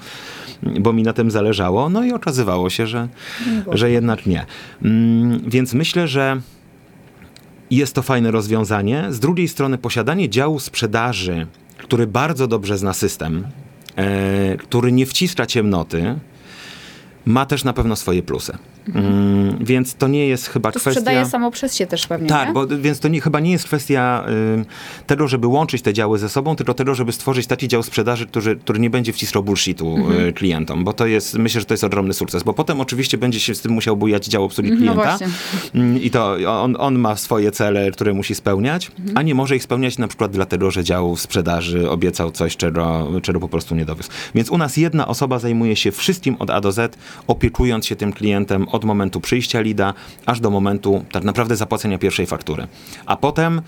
bo 0.63 0.93
mi 0.93 1.03
na 1.03 1.13
tym 1.13 1.31
zależało. 1.31 1.89
No 1.89 2.05
i 2.05 2.13
okazywało 2.13 2.71
się, 2.71 2.87
że, 2.87 3.09
że 3.73 3.91
jednak 3.91 4.27
nie. 4.27 4.47
Mm, 4.83 5.41
więc 5.47 5.75
myślę, 5.75 6.09
że 6.09 6.41
jest 7.71 7.95
to 7.95 8.03
fajne 8.03 8.31
rozwiązanie. 8.31 9.07
Z 9.11 9.21
drugiej 9.21 9.49
strony 9.49 9.79
posiadanie 9.79 10.29
działu 10.29 10.59
sprzedaży, 10.59 11.47
który 11.79 12.07
bardzo 12.07 12.47
dobrze 12.47 12.79
zna 12.79 12.93
system, 12.93 13.47
e, 13.97 14.57
który 14.57 14.93
nie 14.93 15.07
wciska 15.07 15.47
ciemnoty, 15.47 16.19
ma 17.25 17.47
też 17.47 17.65
na 17.65 17.73
pewno 17.73 17.97
swoje 17.97 18.23
plusy. 18.23 18.59
Mm, 18.95 19.65
więc 19.65 19.95
to 19.95 20.09
nie 20.09 20.27
jest 20.27 20.47
chyba 20.49 20.73
To 20.73 20.81
kwestia... 20.81 21.01
sprzedaje 21.01 21.27
samo 21.27 21.51
przez 21.51 21.75
się 21.77 21.87
też 21.87 22.07
pewnie, 22.07 22.29
Tak, 22.29 22.49
nie? 22.49 22.55
bo, 22.55 22.67
więc 22.67 23.01
to 23.01 23.09
nie, 23.09 23.21
chyba 23.21 23.41
nie 23.41 23.51
jest 23.53 23.65
kwestia 23.65 24.25
y, 25.01 25.05
tego, 25.07 25.29
żeby 25.29 25.47
łączyć 25.47 25.83
te 25.83 25.93
działy 25.93 26.19
ze 26.19 26.29
sobą, 26.29 26.57
tylko 26.57 26.75
tego, 26.75 26.95
żeby 26.95 27.13
stworzyć 27.13 27.47
taki 27.47 27.69
dział 27.69 27.83
sprzedaży, 27.83 28.27
który, 28.27 28.57
który 28.57 28.79
nie 28.81 28.91
będzie 28.91 29.13
wciskał 29.13 29.43
bullshitu 29.43 29.97
Mhm. 29.97 30.21
y, 30.29 30.33
klientom, 30.33 30.85
bo 30.85 30.93
to 30.93 31.07
jest, 31.07 31.35
myślę, 31.39 31.61
że 31.61 31.67
to 31.67 31.75
jest 31.75 31.85
ogromny 31.85 32.15
sukces, 32.15 32.43
bo 32.43 32.53
potem 32.55 32.81
oczywiście 32.81 33.19
będzie 33.19 33.41
się 33.41 33.55
z 33.55 33.61
tym 33.61 33.73
musiał 33.73 33.97
bujać 33.97 34.27
dział 34.27 34.45
obsługi 34.45 34.71
No 34.71 34.77
klienta. 34.77 35.19
Mm, 35.75 36.03
i 36.03 36.11
to 36.11 36.37
on, 36.63 36.77
on 36.79 36.99
ma 36.99 37.17
swoje 37.17 37.51
cele, 37.53 37.91
które 37.91 38.13
musi 38.13 38.35
spełniać, 38.35 38.91
Mhm. 38.99 39.19
a 39.19 39.23
nie 39.23 39.35
może 39.35 39.57
ich 39.57 39.63
spełniać 39.63 39.99
na 39.99 40.09
przykład 40.09 40.31
dlatego, 40.33 40.71
że 40.71 40.85
dział 40.85 41.17
sprzedaży 41.17 41.91
obiecał 41.91 42.31
coś, 42.31 42.57
czego, 42.57 43.09
czego 43.23 43.41
po 43.41 43.49
prostu 43.49 43.75
nie 43.75 43.85
dowiózł. 43.85 44.11
Więc 44.35 44.51
u 44.51 44.59
nas 44.59 44.77
jedna 44.77 45.09
osoba 45.09 45.39
zajmuje 45.39 45.77
się 45.77 45.93
wszystkim 45.93 46.37
od 46.39 46.51
A 46.51 46.61
do 46.61 46.73
Z, 46.73 46.97
opiekując 47.27 47.87
się 47.87 47.97
tym 47.97 48.13
klientem 48.13 48.69
od 48.79 48.85
momentu 48.85 49.21
przyjścia 49.21 49.61
lida, 49.61 49.95
aż 50.27 50.41
do 50.41 50.51
momentu 50.51 51.05
tak 51.13 51.25
naprawdę 51.25 51.57
zapłacenia 51.57 51.99
pierwszej 51.99 52.27
faktury. 52.27 52.69
A 53.07 53.17
potem 53.17 53.63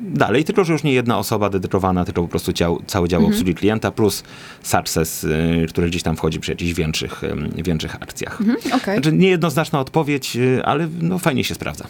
dalej, 0.00 0.44
tylko 0.44 0.64
że 0.64 0.72
już 0.72 0.82
nie 0.82 0.92
jedna 0.92 1.18
osoba 1.18 1.50
dedykowana, 1.50 2.04
tylko 2.04 2.22
po 2.22 2.28
prostu 2.28 2.52
dział, 2.52 2.82
cały 2.86 3.08
dział 3.08 3.20
Mhm. 3.20 3.32
obsługi 3.32 3.54
klienta 3.54 3.90
plus 3.90 4.22
success, 4.62 5.24
y, 5.24 5.66
który 5.68 5.86
gdzieś 5.88 6.02
tam 6.02 6.16
wchodzi 6.16 6.40
przy 6.40 6.52
jakichś 6.52 6.72
większych, 6.72 7.24
y, 7.24 7.62
większych 7.62 7.94
akcjach. 7.94 8.40
Mhm, 8.40 8.58
Okej. 8.82 8.94
Znaczy 8.94 9.12
niejednoznaczna 9.12 9.80
odpowiedź, 9.80 10.36
y, 10.36 10.62
ale 10.64 10.88
no, 11.00 11.18
fajnie 11.18 11.44
się 11.44 11.54
sprawdza. 11.54 11.84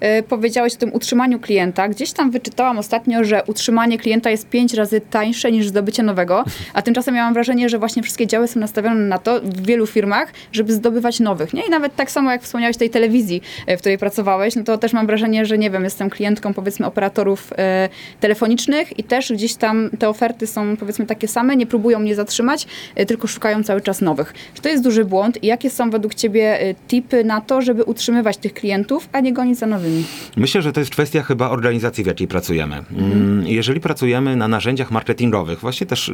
E, 0.00 0.22
Powiedziałeś 0.22 0.74
o 0.74 0.76
tym 0.76 0.92
utrzymaniu 0.92 1.38
klienta. 1.40 1.88
Gdzieś 1.88 2.12
tam 2.12 2.30
wyczytałam 2.30 2.78
ostatnio, 2.78 3.24
że 3.24 3.42
utrzymanie 3.46 3.98
klienta 3.98 4.30
jest 4.30 4.48
pięć 4.48 4.74
razy 4.74 5.00
tańsze 5.00 5.52
niż 5.52 5.66
zdobycie 5.68 6.02
nowego, 6.02 6.44
a 6.74 6.82
tymczasem 6.82 7.14
ja 7.14 7.24
mam 7.24 7.34
wrażenie, 7.34 7.68
że 7.68 7.78
właśnie 7.78 8.02
wszystkie 8.02 8.26
działy 8.26 8.48
są 8.48 8.60
nastawione 8.60 9.00
na 9.00 9.18
to 9.18 9.40
w 9.40 9.66
wielu 9.66 9.86
firmach, 9.86 10.32
żeby 10.52 10.72
zdobywać 10.72 11.20
nowych. 11.20 11.52
Nie? 11.54 11.66
I 11.66 11.70
nawet 11.70 11.96
tak 11.96 12.10
samo 12.10 12.30
jak 12.32 12.42
wspomniałeś 12.42 12.76
tej 12.76 12.90
telewizji, 12.90 13.42
w 13.68 13.78
której 13.78 13.98
pracowałeś, 13.98 14.56
no 14.56 14.64
to 14.64 14.78
też 14.78 14.92
mam 14.92 15.06
wrażenie, 15.06 15.46
że 15.46 15.58
nie 15.58 15.70
wiem, 15.70 15.84
jestem 15.84 16.10
klientką 16.10 16.54
powiedzmy 16.54 16.86
operatorów 17.02 17.52
e, 17.58 17.88
telefonicznych 18.20 18.98
i 18.98 19.04
też 19.04 19.32
gdzieś 19.32 19.54
tam 19.54 19.90
te 19.98 20.08
oferty 20.08 20.46
są 20.46 20.76
powiedzmy 20.76 21.06
takie 21.06 21.28
same, 21.28 21.56
nie 21.56 21.66
próbują 21.66 21.98
mnie 21.98 22.14
zatrzymać, 22.14 22.66
e, 22.94 23.06
tylko 23.06 23.26
szukają 23.26 23.62
cały 23.62 23.80
czas 23.80 24.00
nowych. 24.00 24.34
Czy 24.54 24.62
to 24.62 24.68
jest 24.68 24.84
duży 24.84 25.04
błąd 25.04 25.44
i 25.44 25.46
jakie 25.46 25.70
są 25.70 25.90
według 25.90 26.14
ciebie 26.14 26.60
e, 26.60 26.74
tipy 26.74 27.24
na 27.24 27.40
to, 27.40 27.62
żeby 27.62 27.84
utrzymywać 27.84 28.36
tych 28.36 28.54
klientów, 28.54 29.08
a 29.12 29.20
nie 29.20 29.32
gonić 29.32 29.58
za 29.58 29.66
nowymi? 29.66 30.04
Myślę, 30.36 30.62
że 30.62 30.72
to 30.72 30.80
jest 30.80 30.92
kwestia 30.92 31.22
chyba 31.22 31.50
organizacji, 31.50 32.04
w 32.04 32.06
jakiej 32.06 32.28
pracujemy. 32.28 32.76
Mm, 32.96 33.46
Jeżeli 33.46 33.80
pracujemy 33.80 34.36
na 34.36 34.48
narzędziach 34.48 34.90
marketingowych, 34.90 35.60
właśnie 35.60 35.86
też 35.86 36.12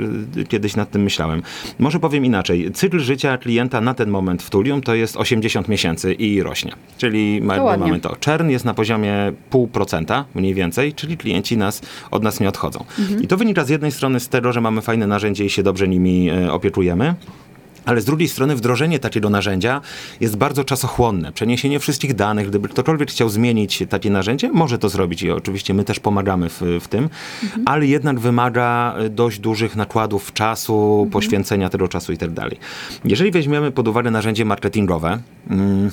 kiedyś 0.49 0.77
nad 0.77 0.91
tym 0.91 1.03
myślałem. 1.03 1.43
Może 1.79 2.01
powiem 2.01 2.25
inaczej. 2.25 2.73
Cykl 2.73 2.99
życia 3.01 3.39
klienta 3.39 3.81
na 3.81 3.95
ten 3.95 4.11
moment 4.11 4.43
w 4.43 4.51
Tulium 4.51 4.81
to 4.81 4.95
jest 4.95 5.17
80 5.17 5.69
miesięcy 5.69 6.13
i 6.13 6.43
rośnie. 6.43 6.73
Czyli 6.99 7.41
mamy 7.43 8.01
to. 8.01 8.17
Czern 8.17 8.51
jest 8.51 8.65
na 8.65 8.75
poziomie 8.75 9.33
0,5% 9.51 10.25
mniej 10.35 10.55
więcej, 10.55 10.78
czyli 10.97 11.17
klienci 11.17 11.57
nas, 11.57 11.83
od 12.11 12.23
nas 12.23 12.41
nie 12.41 12.49
odchodzą. 12.49 12.85
I 13.21 13.29
to 13.29 13.37
wynika 13.37 13.65
z 13.65 13.69
jednej 13.69 13.93
strony 13.93 14.21
z 14.21 14.29
tego, 14.29 14.53
że 14.53 14.61
mamy 14.61 14.83
fajne 14.83 15.07
narzędzie 15.07 15.45
i 15.45 15.51
się 15.51 15.63
dobrze 15.63 15.89
nimi 15.89 16.31
e, 16.31 16.53
opiekujemy. 16.53 17.15
Ale 17.85 18.01
z 18.01 18.05
drugiej 18.05 18.29
strony 18.29 18.57
wdrożenie 18.57 18.99
takiego 18.99 19.31
narzędzia 19.31 19.81
jest 20.21 20.37
bardzo 20.37 20.65
czasochłonne. 20.65 21.33
Przeniesienie 21.33 21.79
wszystkich 21.79 22.15
danych, 22.15 22.49
gdyby 22.49 22.69
ktokolwiek 22.69 23.11
chciał 23.11 23.29
zmienić 23.29 23.85
takie 23.89 24.11
narzędzie, 24.11 24.53
może 24.53 24.79
to 24.79 24.89
zrobić 24.89 25.23
i 25.23 25.31
oczywiście 25.31 25.75
my 25.75 25.85
też 25.85 26.01
pomagamy 26.01 26.49
w, 26.49 26.63
w 26.81 26.89
tym, 26.89 27.09
ale 27.65 27.87
jednak 27.87 28.21
wymaga 28.21 28.95
dość 29.11 29.39
dużych 29.39 29.77
nakładów 29.77 30.33
czasu, 30.33 31.09
poświęcenia 31.13 31.69
tego 31.69 31.89
czasu 31.89 32.13
i 32.13 32.17
tak 32.17 32.31
dalej. 32.31 32.59
Jeżeli 33.05 33.31
weźmiemy 33.31 33.71
pod 33.71 33.89
uwagę 33.89 34.11
narzędzie 34.11 34.45
marketingowe, 34.45 35.19
mm, 35.51 35.91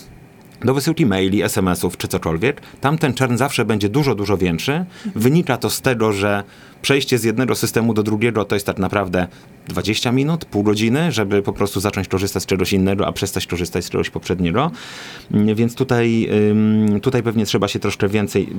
do 0.65 0.73
wysyłki 0.73 1.05
maili, 1.05 1.43
SMS-ów 1.43 1.97
czy 1.97 2.07
cokolwiek, 2.07 2.61
tam 2.81 2.97
ten 2.97 3.13
czern 3.13 3.37
zawsze 3.37 3.65
będzie 3.65 3.89
dużo, 3.89 4.15
dużo 4.15 4.37
większy. 4.37 4.85
Wynika 5.15 5.57
to 5.57 5.69
z 5.69 5.81
tego, 5.81 6.13
że 6.13 6.43
przejście 6.81 7.17
z 7.17 7.23
jednego 7.23 7.55
systemu 7.55 7.93
do 7.93 8.03
drugiego 8.03 8.45
to 8.45 8.55
jest 8.55 8.65
tak 8.65 8.77
naprawdę 8.77 9.27
20 9.67 10.11
minut, 10.11 10.45
pół 10.45 10.63
godziny, 10.63 11.11
żeby 11.11 11.41
po 11.41 11.53
prostu 11.53 11.79
zacząć 11.79 12.07
korzystać 12.07 12.43
z 12.43 12.45
czegoś 12.45 12.73
innego, 12.73 13.07
a 13.07 13.11
przestać 13.11 13.47
korzystać 13.47 13.85
z 13.85 13.89
czegoś 13.89 14.09
poprzedniego. 14.09 14.71
Mm, 15.31 15.55
Więc 15.55 15.75
tutaj, 15.75 16.29
tutaj 17.01 17.23
pewnie 17.23 17.45
trzeba 17.45 17.67
się 17.67 17.79
troszkę 17.79 18.07
więcej, 18.07 18.49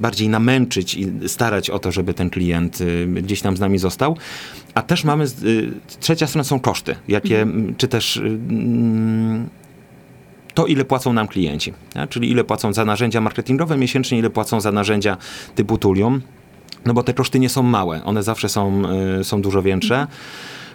bardziej 0.00 0.28
namęczyć 0.28 0.94
i 0.94 1.28
starać 1.28 1.70
o 1.70 1.78
to, 1.78 1.92
żeby 1.92 2.14
ten 2.14 2.30
klient 2.30 2.80
y, 2.80 3.06
gdzieś 3.06 3.40
tam 3.40 3.56
z 3.56 3.60
nami 3.60 3.78
został. 3.78 4.16
A 4.74 4.82
też 4.82 5.04
mamy, 5.04 5.24
y, 5.24 5.72
trzecia 6.00 6.26
strona 6.26 6.44
są 6.44 6.60
koszty, 6.60 6.96
jakie, 7.08 7.42
m, 7.42 7.74
czy 7.78 7.88
też 7.88 8.16
y, 8.16 8.20
mm, 8.20 9.48
to, 10.56 10.66
ile 10.66 10.84
płacą 10.84 11.12
nam 11.12 11.28
klienci. 11.28 11.72
Czyli 12.08 12.30
ile 12.30 12.44
płacą 12.44 12.72
za 12.72 12.84
narzędzia 12.84 13.20
marketingowe 13.20 13.76
miesięcznie, 13.76 14.18
ile 14.18 14.30
płacą 14.30 14.60
za 14.60 14.72
narzędzia 14.72 15.16
typu 15.54 15.78
Tulium. 15.78 16.22
No 16.84 16.94
bo 16.94 17.02
te 17.02 17.14
koszty 17.14 17.38
nie 17.38 17.48
są 17.48 17.62
małe, 17.62 18.04
one 18.04 18.22
zawsze 18.22 18.48
są, 18.48 18.82
y, 19.20 19.24
są 19.24 19.42
dużo 19.42 19.62
większe. 19.62 20.06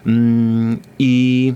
Mm, 0.05 0.79
I 0.99 1.53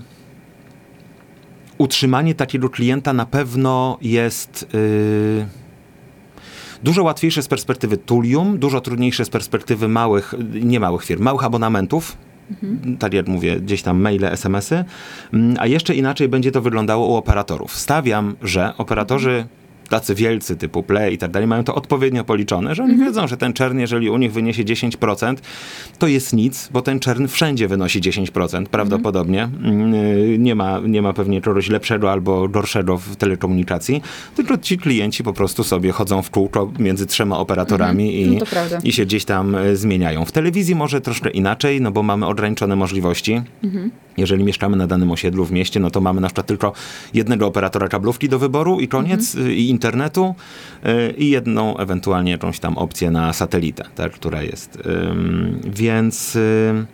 utrzymanie 1.78 2.36
takiego 2.36 2.70
klienta 2.70 3.14
na 3.14 3.26
pewno 3.26 3.98
jest 4.02 4.68
y, 4.76 5.46
dużo 6.84 7.04
łatwiejsze 7.04 7.44
z 7.44 7.48
perspektywy 7.48 7.98
Tulium, 7.98 8.58
dużo 8.60 8.82
trudniejsze 8.82 9.26
z 9.26 9.30
perspektywy 9.30 9.88
małych, 9.88 10.34
nie 10.62 10.80
małych 10.80 11.06
firm, 11.06 11.24
małych 11.24 11.44
abonamentów, 11.44 12.18
tak 13.00 13.14
jak 13.14 13.28
mówię, 13.28 13.60
gdzieś 13.60 13.82
tam 13.82 14.02
maile, 14.02 14.26
smsy, 14.26 14.86
Mm, 15.34 15.56
a 15.60 15.68
jeszcze 15.68 15.96
inaczej 15.96 16.30
będzie 16.30 16.52
to 16.52 16.62
wyglądało 16.62 17.08
u 17.08 17.16
operatorów. 17.16 17.76
Stawiam, 17.76 18.36
że 18.42 18.74
operatorzy 18.78 19.46
tacy 19.90 20.16
wielcy 20.16 20.56
typu 20.56 20.84
Play 20.84 21.14
i 21.14 21.18
tak 21.18 21.32
dalej 21.32 21.48
mają 21.48 21.64
to 21.64 21.76
odpowiednio 21.76 22.24
policzone, 22.24 22.76
że 22.76 22.84
oni 22.84 22.98
wiedzą, 22.98 23.28
że 23.28 23.38
ten 23.38 23.54
czern, 23.54 23.80
jeżeli 23.80 24.10
u 24.10 24.18
nich 24.18 24.34
wyniesie 24.34 24.64
10%, 24.64 25.36
to 26.00 26.08
jest 26.08 26.34
nic, 26.34 26.70
bo 26.74 26.82
ten 26.82 27.00
czern 27.00 27.28
wszędzie 27.28 27.68
wynosi 27.68 28.02
10% 28.02 28.66
prawdopodobnie. 28.66 29.44
Mm, 29.44 29.94
y, 29.94 30.38
Nie 30.40 30.56
ma, 30.56 30.80
nie 30.80 31.02
ma 31.02 31.14
pewnie 31.14 31.42
czegoś 31.42 31.70
lepszego 31.70 32.12
albo 32.12 32.48
gorszego 32.48 32.98
w 32.98 33.16
telekomunikacji, 33.16 34.02
tylko 34.36 34.58
ci 34.58 34.78
klienci 34.78 35.24
po 35.24 35.34
prostu 35.34 35.64
sobie 35.64 35.92
chodzą 35.92 36.22
w 36.22 36.30
kółko 36.30 36.72
między 36.80 37.06
trzema 37.06 37.38
operatorami 37.38 38.22
i, 38.22 38.26
No 38.28 38.46
i 38.84 38.92
się 38.92 39.06
gdzieś 39.06 39.26
tam 39.26 39.56
e, 39.56 39.76
zmieniają. 39.76 40.26
W 40.26 40.32
telewizji 40.32 40.76
może 40.76 41.02
troszkę 41.02 41.30
inaczej, 41.30 41.82
no 41.82 41.92
bo 41.92 42.04
mamy 42.04 42.26
ograniczone 42.26 42.76
możliwości. 42.76 43.42
Jeżeli 44.18 44.44
mieszkamy 44.44 44.78
na 44.78 44.88
danym 44.88 45.12
osiedlu 45.12 45.46
w 45.46 45.52
mieście, 45.52 45.80
no 45.80 45.92
to 45.92 46.02
mamy 46.02 46.22
na 46.22 46.28
przykład 46.28 46.48
tylko 46.48 46.74
jednego 47.14 47.48
operatora 47.48 47.88
kablówki 47.88 48.30
do 48.30 48.40
wyboru 48.40 48.80
i 48.80 48.88
koniec, 48.88 49.36
y, 49.36 49.56
i 49.56 49.70
internetu 49.76 50.36
y, 50.86 51.14
i 51.18 51.30
jedną 51.30 51.78
ewentualnie 51.78 52.32
jakąś 52.32 52.60
tam 52.60 52.78
opcję 52.78 53.12
na 53.12 53.34
satelitę, 53.34 53.84
tak, 53.96 54.12
która 54.12 54.42
jest. 54.44 54.80
Więc... 55.66 56.36
y, 56.36 56.86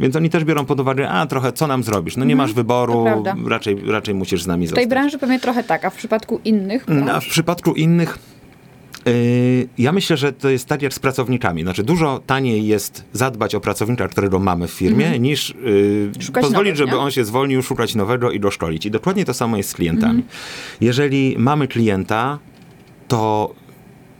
Więc 0.00 0.16
oni 0.16 0.30
też 0.30 0.44
biorą 0.44 0.64
pod 0.66 0.80
uwagę, 0.80 1.08
a 1.08 1.26
trochę 1.26 1.52
co 1.52 1.66
nam 1.66 1.82
zrobisz? 1.82 2.16
No 2.16 2.24
nie 2.24 2.36
masz 2.36 2.52
wyboru, 2.52 3.04
raczej, 3.46 3.76
raczej 3.86 4.14
musisz 4.14 4.42
z 4.42 4.46
nami 4.46 4.66
W 4.66 4.70
tej 4.70 4.76
zostać. 4.84 4.90
branży 4.90 5.18
pewnie 5.18 5.40
trochę 5.40 5.64
tak, 5.64 5.84
a 5.84 5.90
w 5.90 5.96
przypadku 5.96 6.40
innych 6.44 6.84
A 6.88 6.94
branż? 6.94 7.26
w 7.26 7.30
przypadku 7.30 7.72
innych, 7.74 8.18
ja 9.78 9.92
myślę, 9.92 10.16
że 10.16 10.32
to 10.32 10.48
jest 10.48 10.66
tak 10.66 10.82
jak 10.82 10.94
z 10.94 10.98
pracownikami. 10.98 11.62
Znaczy, 11.62 11.82
dużo 11.82 12.22
taniej 12.26 12.66
jest 12.66 13.04
zadbać 13.12 13.54
o 13.54 13.60
pracownika, 13.60 14.08
którego 14.08 14.38
mamy 14.38 14.68
w 14.68 14.70
firmie, 14.70 15.18
niż 15.18 15.54
yy, 15.64 16.32
pozwolić, 16.32 16.52
nowych, 16.52 16.76
żeby 16.76 16.92
nie? 16.92 16.98
on 16.98 17.10
się 17.10 17.24
zwolnił, 17.24 17.62
szukać 17.62 17.94
nowego 17.94 18.30
i 18.30 18.40
doszkolić. 18.40 18.86
I 18.86 18.90
dokładnie 18.90 19.24
to 19.24 19.34
samo 19.34 19.56
jest 19.56 19.70
z 19.70 19.74
klientami. 19.74 20.22
Jeżeli 20.80 21.36
mamy 21.38 21.68
klienta, 21.68 22.38
to 23.08 23.54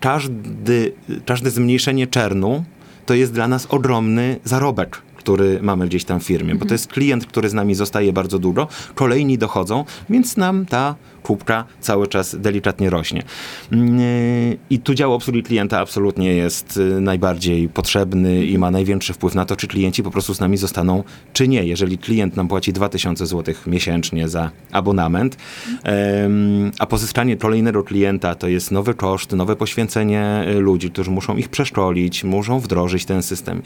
każdy, 0.01 0.92
każde 1.27 1.51
zmniejszenie 1.51 2.07
czernu 2.07 2.64
to 3.07 3.14
jest 3.14 3.33
dla 3.33 3.48
nas 3.48 3.66
ogromny 3.66 4.40
zarobek 4.44 5.03
który 5.28 5.58
mamy 5.62 5.86
gdzieś 5.86 6.04
tam 6.04 6.20
w 6.20 6.22
firmie, 6.22 6.54
bo 6.54 6.66
to 6.66 6.74
jest 6.74 6.92
klient, 6.92 7.26
który 7.26 7.48
z 7.48 7.54
nami 7.54 7.74
zostaje 7.74 8.12
bardzo 8.12 8.38
długo, 8.38 8.68
kolejni 8.94 9.38
dochodzą, 9.38 9.84
więc 10.10 10.36
nam 10.36 10.66
ta 10.66 10.94
kubka 11.22 11.64
cały 11.80 12.06
czas 12.06 12.36
delikatnie 12.40 12.90
rośnie. 12.90 13.22
Mm, 13.72 14.00
I 14.70 14.78
tu 14.78 14.94
dział 14.94 15.14
obsługi 15.14 15.42
klienta 15.42 15.80
absolutnie 15.80 16.34
jest 16.34 16.76
y, 16.76 17.00
najbardziej 17.00 17.68
potrzebny 17.68 18.46
i 18.46 18.58
ma 18.58 18.70
największy 18.70 19.12
wpływ 19.12 19.34
na 19.34 19.44
to, 19.44 19.56
czy 19.56 19.66
klienci 19.66 20.02
po 20.02 20.10
prostu 20.10 20.34
z 20.34 20.40
nami 20.40 20.56
zostaną, 20.56 21.04
czy 21.32 21.48
nie. 21.48 21.64
Jeżeli 21.64 21.98
klient 21.98 22.36
nam 22.36 22.48
płaci 22.48 22.72
2000 22.72 23.26
zł 23.26 23.54
miesięcznie 23.66 24.28
za 24.28 24.50
abonament, 24.72 25.36
a 26.78 26.86
pozyskanie 26.86 27.36
kolejnego 27.36 27.82
klienta 27.82 28.34
to 28.34 28.48
jest 28.48 28.70
nowy 28.70 28.94
koszt, 28.94 29.32
nowe 29.32 29.56
poświęcenie 29.56 30.44
y, 30.48 30.60
ludzi, 30.60 30.90
którzy 30.90 31.10
muszą 31.10 31.36
ich 31.36 31.48
przeszkolić, 31.48 32.24
muszą 32.24 32.60
wdrożyć 32.60 33.04
ten 33.04 33.22
system, 33.22 33.62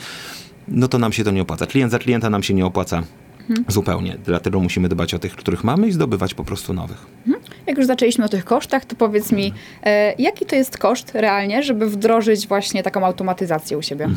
no 0.69 0.89
to 0.89 0.99
nam 0.99 1.13
się 1.13 1.25
to 1.25 1.31
nie 1.31 1.43
opłaca. 1.43 1.67
Klient 1.67 1.93
za 1.93 1.99
klienta 1.99 2.31
nam 2.31 2.43
się 2.43 2.55
nie 2.55 2.67
opłaca. 2.67 3.03
Zupełnie. 3.69 4.17
Dlatego 4.25 4.61
musimy 4.61 4.89
dbać 4.89 5.15
o 5.15 5.19
tych, 5.19 5.37
których 5.37 5.65
mamy 5.65 5.89
i 5.89 5.93
zdobywać 5.93 6.35
po 6.35 6.45
prostu 6.45 6.73
nowych. 6.75 7.07
Jak 7.67 7.79
już 7.79 7.87
zaczęliśmy 7.87 8.25
o 8.25 8.29
tych 8.29 8.45
kosztach, 8.45 8.85
to 8.85 8.97
powiedz 8.97 9.33
mi, 9.33 9.53
e, 9.85 10.15
jaki 10.19 10.47
to 10.47 10.57
jest 10.57 10.79
koszt 10.79 11.11
realnie, 11.15 11.63
żeby 11.63 11.91
wdrożyć 11.91 12.49
właśnie 12.49 12.83
taką 12.83 13.07
automatyzację 13.07 13.79
u 13.79 13.83
siebie? 13.83 14.09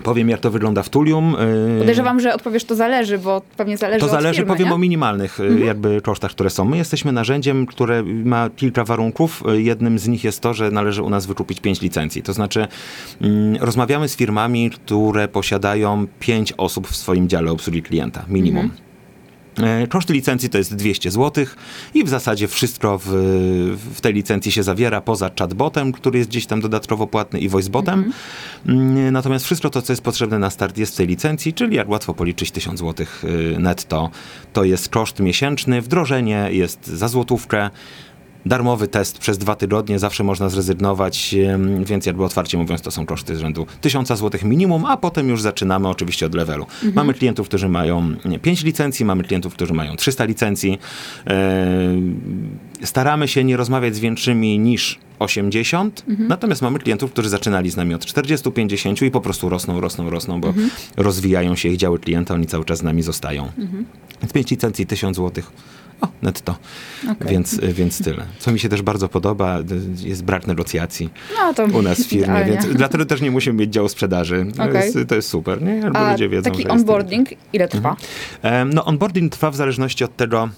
Mhm. 0.00 0.04
Powiem, 0.14 0.28
jak 0.28 0.40
to 0.40 0.50
wygląda 0.50 0.82
w 0.82 0.88
Tulium. 0.88 1.36
Yy, 1.72 1.78
Podejrzewam, 1.78 2.20
że 2.20 2.34
odpowiesz, 2.34 2.64
to 2.64 2.74
zależy, 2.74 3.18
bo 3.18 3.42
pewnie 3.56 3.76
zależy 3.76 4.00
To 4.00 4.06
od 4.06 4.12
zależy, 4.12 4.36
firmy, 4.36 4.52
powiem 4.52 4.68
nie? 4.68 4.74
o 4.74 4.78
minimalnych 4.78 5.40
y, 5.40 5.60
jakby 5.64 6.00
kosztach, 6.00 6.30
które 6.30 6.50
są. 6.50 6.64
My 6.64 6.76
jesteśmy 6.76 7.12
narzędziem, 7.12 7.66
które 7.66 8.02
ma 8.02 8.50
kilka 8.56 8.84
warunków. 8.84 9.42
Y, 9.54 9.62
Jednym 9.62 9.98
z 9.98 10.08
nich 10.08 10.24
jest 10.24 10.40
to, 10.40 10.54
że 10.54 10.70
należy 10.70 11.02
u 11.02 11.10
nas 11.10 11.26
wykupić 11.26 11.60
pięć 11.60 11.80
licencji. 11.80 12.22
To 12.22 12.32
znaczy 12.32 12.66
mm, 13.20 13.56
rozmawiamy 13.60 14.08
z 14.08 14.16
firmami, 14.16 14.70
które 14.70 15.28
posiadają 15.28 16.06
pięć 16.20 16.52
osób 16.56 16.88
w 16.88 16.96
swoim 16.96 17.28
dziale 17.28 17.50
obsługi 17.50 17.82
klienta, 17.82 18.24
minimum. 18.28 18.66
E, 18.66 18.89
Koszty 19.88 20.12
licencji 20.12 20.50
to 20.50 20.58
jest 20.58 20.74
200 20.74 21.10
zł 21.10 21.44
i 21.94 22.04
w 22.04 22.08
zasadzie 22.08 22.48
wszystko 22.48 22.98
w, 22.98 23.06
w 23.94 24.00
tej 24.00 24.14
licencji 24.14 24.52
się 24.52 24.62
zawiera, 24.62 25.00
poza 25.00 25.30
chatbotem, 25.38 25.92
który 25.92 26.18
jest 26.18 26.30
gdzieś 26.30 26.46
tam 26.46 26.60
dodatkowo 26.60 27.06
płatny 27.06 27.40
i 27.40 27.48
voicebotem. 27.48 28.12
Mm, 28.66 29.12
Natomiast 29.12 29.44
wszystko 29.44 29.70
to, 29.70 29.82
co 29.82 29.92
jest 29.92 30.02
potrzebne 30.02 30.38
na 30.38 30.50
start 30.50 30.78
jest 30.78 30.94
w 30.94 30.96
tej 30.96 31.06
licencji, 31.06 31.52
czyli 31.52 31.76
jak 31.76 31.88
łatwo 31.88 32.14
policzyć 32.14 32.50
1000 32.50 32.80
zł 32.80 33.06
netto, 33.58 34.10
to 34.52 34.64
jest 34.64 34.88
koszt 34.88 35.20
miesięczny, 35.20 35.82
wdrożenie 35.82 36.48
jest 36.50 36.86
za 36.86 37.08
złotówkę, 37.08 37.70
Darmowy 38.46 38.88
test 38.88 39.18
przez 39.18 39.38
dwa 39.38 39.54
tygodnie, 39.54 39.98
zawsze 39.98 40.24
można 40.24 40.48
zrezygnować, 40.48 41.34
więc 41.84 42.06
jakby 42.06 42.24
otwarcie 42.24 42.58
mówiąc, 42.58 42.82
to 42.82 42.90
są 42.90 43.06
koszty 43.06 43.36
z 43.36 43.40
rzędu 43.40 43.66
1000 43.80 44.08
zł 44.08 44.40
minimum, 44.44 44.84
a 44.84 44.96
potem 44.96 45.28
już 45.28 45.42
zaczynamy 45.42 45.88
oczywiście 45.88 46.26
od 46.26 46.34
levelu. 46.34 46.66
Mamy 46.94 47.14
klientów, 47.14 47.48
którzy 47.48 47.68
mają 47.68 48.14
5 48.42 48.64
licencji, 48.64 49.04
mamy 49.04 49.24
klientów, 49.24 49.54
którzy 49.54 49.74
mają 49.74 49.96
300 49.96 50.24
licencji. 50.24 50.78
E, 51.26 51.68
staramy 52.84 53.28
się 53.28 53.44
nie 53.44 53.56
rozmawiać 53.56 53.96
z 53.96 53.98
większymi 53.98 54.58
niż 54.58 54.98
80, 55.18 56.04
natomiast 56.28 56.62
mamy 56.62 56.78
klientów, 56.78 57.12
którzy 57.12 57.28
zaczynali 57.28 57.70
z 57.70 57.76
nami 57.76 57.94
od 57.94 58.04
40-50 58.04 59.06
i 59.06 59.10
po 59.10 59.20
prostu 59.20 59.48
rosną, 59.48 59.80
rosną, 59.80 60.10
rosną, 60.10 60.40
bo 60.40 60.54
rozwijają 60.96 61.56
się 61.56 61.68
ich 61.68 61.76
działy 61.76 61.98
klienta, 61.98 62.34
oni 62.34 62.46
cały 62.46 62.64
czas 62.64 62.78
z 62.78 62.82
nami 62.82 63.02
zostają. 63.02 63.52
Więc 64.22 64.32
5 64.32 64.50
licencji, 64.50 64.86
1000 64.86 65.16
zł. 65.16 65.44
O, 66.00 66.08
netto. 66.22 66.56
Okej. 67.10 67.28
Więc, 67.30 67.60
więc 67.60 68.04
tyle. 68.04 68.22
Co 68.38 68.52
mi 68.52 68.58
się 68.58 68.68
też 68.68 68.82
bardzo 68.82 69.08
podoba, 69.08 69.58
y, 69.60 69.64
jest 70.08 70.24
brak 70.24 70.46
negocjacji 70.46 71.10
No 71.38 71.54
to 71.54 71.64
u 71.64 71.82
nas 71.82 71.98
w 72.00 72.06
firmie, 72.08 72.24
idealnie. 72.24 72.52
więc 72.52 72.66
dlatego 72.76 73.04
też 73.06 73.20
nie 73.20 73.30
musimy 73.30 73.58
mieć 73.60 73.72
działu 73.72 73.88
sprzedaży. 73.88 74.46
To, 74.56 74.62
Okej. 74.64 74.74
jest, 74.74 74.98
to 75.08 75.14
jest 75.14 75.28
super, 75.28 75.62
nie? 75.62 75.84
Albo 75.84 75.98
A 75.98 76.12
ludzie 76.12 76.28
wiedzą, 76.28 76.50
taki 76.50 76.68
onboarding 76.68 77.28
ile 77.52 77.68
trwa? 77.68 77.96
Em, 78.42 78.72
No, 78.72 78.84
onboarding 78.84 79.32
trwa 79.32 79.50
w 79.50 79.56
zależności 79.56 80.04
od 80.04 80.16
tego, 80.16 80.48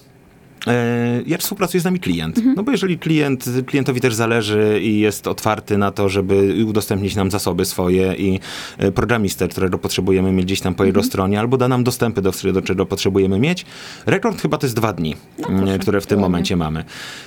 jak 1.27 1.41
współpracuje 1.41 1.81
z 1.81 1.83
nami 1.83 1.99
klient. 1.99 2.37
Mhm. 2.37 2.55
No 2.55 2.63
bo 2.63 2.71
jeżeli 2.71 2.99
klient, 2.99 3.45
klientowi 3.67 4.01
też 4.01 4.13
zależy 4.13 4.79
i 4.83 4.99
jest 4.99 5.27
otwarty 5.27 5.77
na 5.77 5.91
to, 5.91 6.09
żeby 6.09 6.65
udostępnić 6.67 7.15
nam 7.15 7.31
zasoby 7.31 7.65
swoje 7.65 8.13
i 8.15 8.39
e, 8.77 8.91
programistę, 8.91 9.47
którego 9.47 9.77
potrzebujemy 9.77 10.31
mieć 10.31 10.45
gdzieś 10.45 10.61
tam 10.61 10.73
po 10.75 10.83
Mhm. 10.83 10.87
jego 10.87 11.03
stronie, 11.03 11.39
albo 11.39 11.57
da 11.57 11.67
nam 11.67 11.83
dostępy 11.83 12.21
do, 12.21 12.31
do 12.53 12.61
czego 12.61 12.85
potrzebujemy 12.85 13.39
mieć. 13.39 13.65
Rekord 14.05 14.41
chyba 14.41 14.57
to 14.57 14.65
jest 14.65 14.75
dwa 14.75 14.93
dni, 14.93 15.15
m, 15.49 15.79
które 15.79 16.01
w 16.01 16.05
tym 16.05 16.19
momencie 16.19 16.55
mamy. 16.55 16.83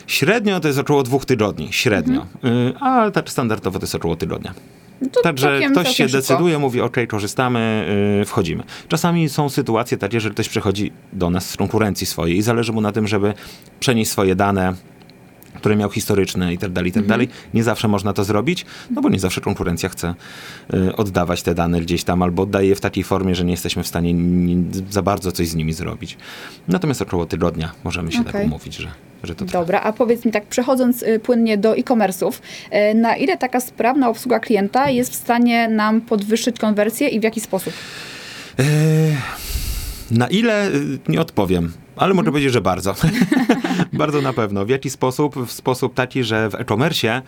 Średnio 0.07 0.61
to 0.61 0.69
jest 0.69 0.79
około 0.81 1.03
dwóch 1.03 1.25
tygodni, 1.25 1.69
średnio. 1.71 2.27
Mhm. 2.43 2.67
Y, 2.69 2.75
A 2.81 3.11
tak 3.11 3.31
standardowo 3.31 3.79
to 3.79 3.85
jest 3.85 3.95
około 3.95 4.17
tygodnia. 4.17 4.55
No 5.01 5.09
to 5.09 5.21
Także 5.23 5.47
całkiem- 5.47 5.71
ktoś 5.73 5.85
całkiem 5.85 5.95
się 5.95 6.09
szybko. 6.09 6.19
decyduje, 6.35 6.59
mówi, 6.59 6.81
ok, 6.81 6.97
korzystamy, 7.09 7.87
yy, 8.19 8.25
wchodzimy. 8.25 8.65
Czasami 8.89 9.29
są 9.29 9.49
sytuacje 9.49 9.99
takie, 9.99 10.21
że 10.21 10.31
ktoś 10.31 10.49
przychodzi 10.49 10.93
do 11.13 11.31
nas 11.31 11.51
z 11.51 11.57
konkurencji 11.57 12.07
swojej 12.07 12.37
i 12.37 12.43
zależy 12.43 12.73
mu 12.73 12.81
na 12.81 12.93
tym, 12.93 13.07
żeby 13.09 13.35
przenieść 13.81 14.11
swoje 14.11 14.35
dane 14.37 14.75
które 15.57 15.77
miał 15.77 15.91
historyczne 15.91 16.55
i 16.55 16.59
tak 16.59 16.73
dalej, 16.73 16.91
i 16.91 16.93
tak 16.93 17.07
dalej. 17.07 17.29
Nie 17.55 17.63
zawsze 17.65 17.89
można 17.89 18.13
to 18.13 18.25
zrobić, 18.25 18.67
no 18.91 19.03
bo 19.03 19.09
nie 19.09 19.19
zawsze 19.19 19.41
konkurencja 19.41 19.89
chce 19.89 20.15
y, 20.75 20.97
oddawać 20.97 21.43
te 21.43 21.55
dane 21.55 21.81
gdzieś 21.81 22.05
tam, 22.05 22.23
albo 22.23 22.43
oddaje 22.43 22.69
je 22.69 22.75
w 22.75 22.81
takiej 22.81 23.05
formie, 23.05 23.35
że 23.35 23.45
nie 23.45 23.51
jesteśmy 23.51 23.83
w 23.83 23.87
stanie 23.87 24.13
ni- 24.15 24.65
za 24.91 25.03
bardzo 25.03 25.33
coś 25.33 25.49
z 25.49 25.55
nimi 25.55 25.73
zrobić. 25.73 26.17
Natomiast 26.69 27.03
około 27.03 27.27
tygodnia 27.27 27.73
możemy 27.85 28.13
się 28.13 28.19
tak 28.25 28.35
Okej. 28.35 28.47
umówić, 28.47 28.77
że, 28.77 28.89
że 29.27 29.35
to 29.35 29.45
trwa. 29.45 29.59
Dobra, 29.59 29.81
a 29.81 29.93
powiedz 29.93 30.25
mi 30.25 30.33
tak, 30.33 30.47
przechodząc 30.47 31.03
y, 31.03 31.19
płynnie 31.19 31.59
do 31.59 31.77
e-commerce'ów, 31.77 32.33
y, 32.93 32.95
na 32.95 33.17
ile 33.17 33.37
taka 33.39 33.61
sprawna 33.61 34.09
obsługa 34.09 34.41
klienta 34.41 34.91
jest 34.91 35.13
w 35.13 35.15
stanie 35.15 35.69
nam 35.69 36.01
podwyższyć 36.01 36.59
konwersję 36.59 37.09
i 37.09 37.21
w 37.21 37.23
jaki 37.23 37.41
sposób? 37.41 37.73
Eee, 38.59 38.67
Na 40.11 40.29
ile 40.29 40.69
y, 40.69 40.99
nie 41.09 41.21
odpowiem, 41.21 41.73
ale 41.97 42.15
mogę 42.15 42.31
powiedzieć, 42.31 42.53
że 42.53 42.61
bardzo. 42.61 42.95
bardzo 43.93 44.23
na 44.23 44.33
pewno. 44.33 44.67
W 44.67 44.69
jaki 44.69 44.91
sposób? 44.91 45.47
W 45.47 45.53
sposób 45.53 45.95
taki, 45.95 46.25
że 46.25 46.51
w 46.51 46.55
e-commerce 46.55 47.23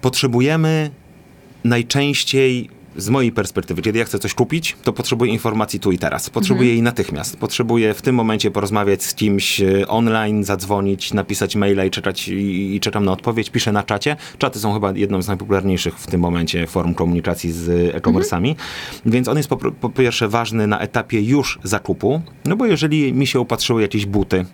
potrzebujemy 0.00 0.90
najczęściej 1.64 2.70
z 2.96 3.08
mojej 3.08 3.32
perspektywy, 3.32 3.82
kiedy 3.82 3.98
ja 3.98 4.04
chcę 4.04 4.18
coś 4.18 4.34
kupić, 4.34 4.76
to 4.84 4.92
potrzebuję 4.92 5.32
informacji 5.32 5.80
tu 5.80 5.92
i 5.92 5.98
teraz. 5.98 6.30
Potrzebuję 6.30 6.68
jej 6.68 6.82
natychmiast. 6.82 7.36
Potrzebuję 7.36 7.94
w 7.94 8.02
tym 8.02 8.14
momencie 8.14 8.50
porozmawiać 8.50 9.02
z 9.02 9.14
kimś 9.14 9.60
e, 9.60 9.88
online, 9.88 10.44
zadzwonić, 10.44 11.12
napisać 11.12 11.56
maila 11.56 11.84
i 11.84 11.90
czekać 11.90 12.28
i, 12.28 12.74
i 12.74 12.80
czekam 12.80 13.04
na 13.04 13.12
odpowiedź. 13.12 13.50
Piszę 13.50 13.72
na 13.72 13.82
czacie. 13.82 14.16
Czaty 14.38 14.58
są 14.58 14.74
chyba 14.74 14.92
jedną 14.92 15.22
z 15.22 15.28
najpopularniejszych 15.28 15.98
w 15.98 16.06
tym 16.06 16.20
momencie 16.20 16.66
form 16.66 16.94
komunikacji 16.94 17.52
z 17.52 17.94
e-commerce'ami. 17.94 18.54
Więc 19.06 19.28
on 19.28 19.36
jest 19.36 19.48
po, 19.48 19.56
po 19.56 19.90
pierwsze 19.90 20.28
ważny 20.28 20.66
na 20.66 20.80
etapie 20.80 21.20
już 21.22 21.58
zakupu, 21.62 22.22
no 22.44 22.56
bo 22.56 22.66
jeżeli 22.66 23.12
mi 23.12 23.26
się 23.26 23.40
upatrzyły 23.40 23.82
jakieś 23.82 24.06
buty, 24.06 24.44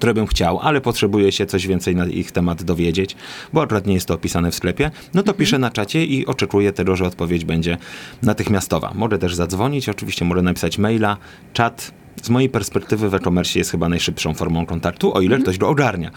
które 0.00 0.14
bym 0.14 0.26
chciał, 0.26 0.58
ale 0.62 0.80
potrzebuję 0.80 1.32
się 1.32 1.46
coś 1.46 1.66
więcej 1.66 1.96
na 1.96 2.06
ich 2.06 2.32
temat 2.32 2.62
dowiedzieć, 2.62 3.16
bo 3.52 3.62
akurat 3.62 3.86
nie 3.86 3.94
jest 3.94 4.06
to 4.06 4.14
opisane 4.14 4.50
w 4.50 4.54
sklepie, 4.54 4.90
no 5.14 5.22
to 5.22 5.34
piszę 5.34 5.58
na 5.58 5.70
czacie 5.70 6.04
i 6.04 6.26
oczekuję 6.26 6.72
tego, 6.72 6.96
że 6.96 7.06
odpowiedź 7.06 7.44
będzie 7.44 7.78
natychmiastowa. 8.22 8.92
Mogę 8.94 9.18
też 9.18 9.34
zadzwonić, 9.34 9.88
oczywiście 9.88 10.24
mogę 10.24 10.42
napisać 10.42 10.78
maila, 10.78 11.16
czat. 11.52 11.92
Z 12.22 12.30
mojej 12.30 12.48
perspektywy 12.48 13.08
w 13.08 13.14
e-commerce 13.14 13.58
jest 13.58 13.70
chyba 13.70 13.88
najszybszą 13.88 14.34
formą 14.34 14.66
kontaktu, 14.66 15.14
o 15.14 15.20
ile 15.20 15.38
ktoś 15.38 15.58
go 15.58 15.68
ogarnia. 15.68 16.10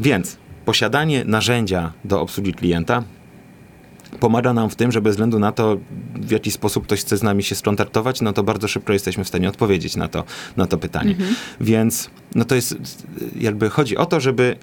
Więc 0.00 0.36
posiadanie 0.64 1.24
narzędzia 1.24 1.92
do 2.04 2.20
obsługi 2.20 2.54
klienta 2.54 3.02
pomaga 4.20 4.52
nam 4.52 4.70
w 4.70 4.76
tym, 4.76 4.92
że 4.92 5.00
bez 5.00 5.12
względu 5.12 5.38
na 5.38 5.52
to, 5.52 5.78
w 6.14 6.30
jaki 6.30 6.50
sposób 6.50 6.84
ktoś 6.84 7.00
chce 7.00 7.16
z 7.16 7.22
nami 7.22 7.42
się 7.42 7.54
skontaktować, 7.54 8.20
no 8.20 8.32
to 8.32 8.42
bardzo 8.42 8.68
szybko 8.68 8.92
jesteśmy 8.92 9.24
w 9.24 9.28
stanie 9.28 9.48
odpowiedzieć 9.48 9.96
na 9.96 10.08
to, 10.08 10.24
na 10.56 10.66
to 10.66 10.78
pytanie. 10.78 11.16
Więc 11.60 12.10
no 12.34 12.44
to 12.44 12.54
jest, 12.54 12.76
jakby 13.40 13.70
chodzi 13.70 13.96
o 13.96 14.06
to, 14.06 14.20
żeby 14.20 14.56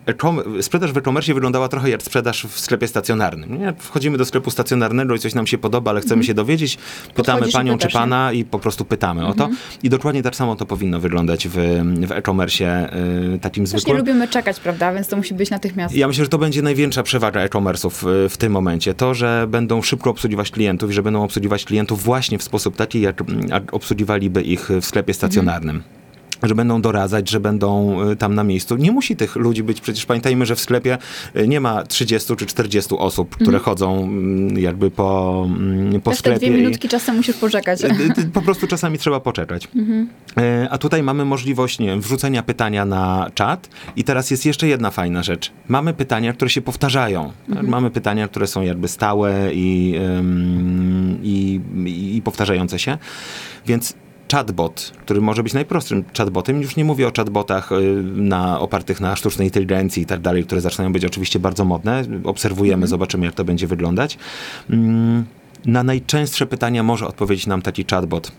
sprzedaż 0.62 0.92
w 0.92 0.98
e-commerce 0.98 1.34
wyglądała 1.34 1.68
trochę 1.68 1.90
jak 1.90 2.04
sprzedaż 2.04 2.46
w 2.46 2.60
sklepie 2.60 2.88
stacjonarnym. 2.88 3.60
Nie? 3.60 3.74
Wchodzimy 3.78 4.18
do 4.18 4.26
sklepu 4.26 4.52
stacjonarnego 4.52 5.16
i 5.16 5.20
coś 5.20 5.34
nam 5.34 5.48
się 5.48 5.58
podoba, 5.58 5.92
ale 5.92 6.02
chcemy 6.02 6.24
się 6.24 6.34
dowiedzieć, 6.34 6.78
pytamy 7.16 7.40
Podchodzisz 7.40 7.54
panią 7.54 7.74
czy 7.74 7.78
pytasz, 7.78 7.94
nie? 7.94 8.00
pana 8.00 8.32
i 8.32 8.46
po 8.46 8.60
prostu 8.60 8.86
pytamy 8.86 9.28
o 9.28 9.34
to. 9.34 9.50
I 9.84 9.90
dokładnie 9.90 10.24
tak 10.24 10.36
samo 10.36 10.56
to 10.56 10.66
powinno 10.66 11.00
wyglądać 11.00 11.48
w, 11.48 11.54
w 12.08 12.12
e-commerce 12.12 12.94
y, 13.36 13.40
takim 13.40 13.64
Też 13.64 13.74
nie 13.74 13.80
zwykłym. 13.80 13.98
lubimy 13.98 14.28
czekać, 14.28 14.60
prawda? 14.60 14.94
Więc 14.94 15.08
to 15.08 15.18
musi 15.18 15.34
być 15.34 15.50
natychmiast. 15.50 15.96
Ja 15.96 16.08
myślę, 16.08 16.24
że 16.26 16.30
to 16.30 16.38
będzie 16.38 16.62
największa 16.62 17.04
przewaga 17.04 17.40
e-commerce'ów 17.42 18.10
y, 18.26 18.30
w 18.30 18.38
tym 18.38 18.52
momencie. 18.52 18.94
To, 18.94 19.14
że 19.14 19.46
będą 19.50 19.82
szybko 19.82 20.10
obsługiwać 20.10 20.52
klientów 20.52 20.92
i 20.92 20.94
że 20.94 21.04
będą 21.04 21.24
obsługiwać 21.24 21.66
klientów 21.66 22.04
właśnie 22.04 22.38
w 22.38 22.44
sposób 22.44 22.76
taki, 22.76 23.02
jak 23.02 23.22
mm, 23.22 23.48
jak 23.50 23.74
obsługiwaliby 23.74 24.42
ich 24.42 24.70
w 24.82 24.86
sklepie 24.86 25.14
stacjonarnym. 25.14 25.84
Że 26.44 26.56
będą 26.56 26.82
doradzać, 26.82 27.30
że 27.30 27.40
będą 27.40 28.02
y, 28.12 28.16
tam 28.16 28.36
na 28.36 28.44
miejscu. 28.44 28.76
Nie 28.76 28.92
musi 28.92 29.16
tych 29.16 29.36
ludzi 29.36 29.64
być, 29.64 29.82
przecież 29.82 30.06
pamiętajmy, 30.06 30.46
że 30.46 30.56
w 30.56 30.60
sklepie 30.60 30.98
y, 31.36 31.48
nie 31.48 31.60
ma 31.62 31.84
30 31.84 32.36
czy 32.36 32.46
40 32.46 32.96
osób, 32.98 33.36
które 33.36 33.60
chodzą 33.60 34.04
mm, 34.04 34.58
jakby 34.60 34.92
po, 34.92 35.44
mm, 35.50 36.02
po 36.02 36.10
Też 36.12 36.18
te 36.18 36.20
sklepie. 36.22 36.40
dwie 36.40 36.48
i- 36.48 36.62
minutki 36.62 36.90
czasem 36.90 37.16
musisz 37.16 37.36
poczekać. 37.38 37.80
Y, 37.84 38.30
Po 38.34 38.42
prostu 38.42 38.68
czasami 38.68 38.98
trzeba 38.98 39.20
poczekać. 39.20 39.68
E, 40.38 40.68
A 40.72 40.78
tutaj 40.78 41.04
mamy 41.04 41.26
możliwość 41.26 41.80
nie, 41.80 41.88
wiem, 41.88 42.02
wrzucenia 42.02 42.44
pytania 42.44 42.86
na 42.86 43.30
czat 43.34 43.70
i 43.96 44.04
teraz 44.04 44.32
jest 44.32 44.46
jeszcze 44.46 44.68
jedna 44.68 44.92
fajna 44.92 45.24
rzecz. 45.24 45.52
Mamy 45.68 45.94
pytania, 45.94 46.34
które 46.34 46.50
się 46.50 46.62
powtarzają. 46.62 47.32
Mamy 47.64 47.92
pytania, 47.92 48.28
które 48.28 48.48
są 48.48 48.62
jakby 48.62 48.88
stałe 48.88 49.54
i, 49.54 49.96
i, 51.24 51.62
i, 51.86 52.16
i 52.18 52.22
powtarzające 52.22 52.80
się. 52.80 52.98
Więc 53.68 53.94
chatbot, 54.32 54.92
który 55.02 55.22
może 55.22 55.44
być 55.44 55.54
najprostszym 55.54 56.04
chatbotem, 56.18 56.62
już 56.62 56.76
nie 56.76 56.86
mówię 56.86 57.08
o 57.08 57.12
chatbotach 57.18 57.72
y, 57.72 58.04
na, 58.16 58.60
opartych 58.60 59.02
na 59.02 59.16
sztucznej 59.16 59.48
inteligencji 59.48 60.04
i 60.04 60.06
tak 60.06 60.22
dalej, 60.22 60.44
które 60.44 60.62
zaczynają 60.62 60.94
być 60.94 61.06
oczywiście 61.06 61.40
bardzo 61.40 61.66
modne. 61.66 62.04
Obserwujemy, 62.24 62.88
zobaczymy 62.88 63.26
jak 63.26 63.36
to 63.36 63.46
będzie 63.46 63.68
wyglądać. 63.68 64.18
Mm, 64.70 65.26
Na 65.66 65.84
najczęstsze 65.84 66.46
pytania 66.46 66.84
może 66.84 67.08
odpowiedzieć 67.08 67.48
nam 67.48 67.62
taki 67.62 67.86
chatbot 67.92 68.32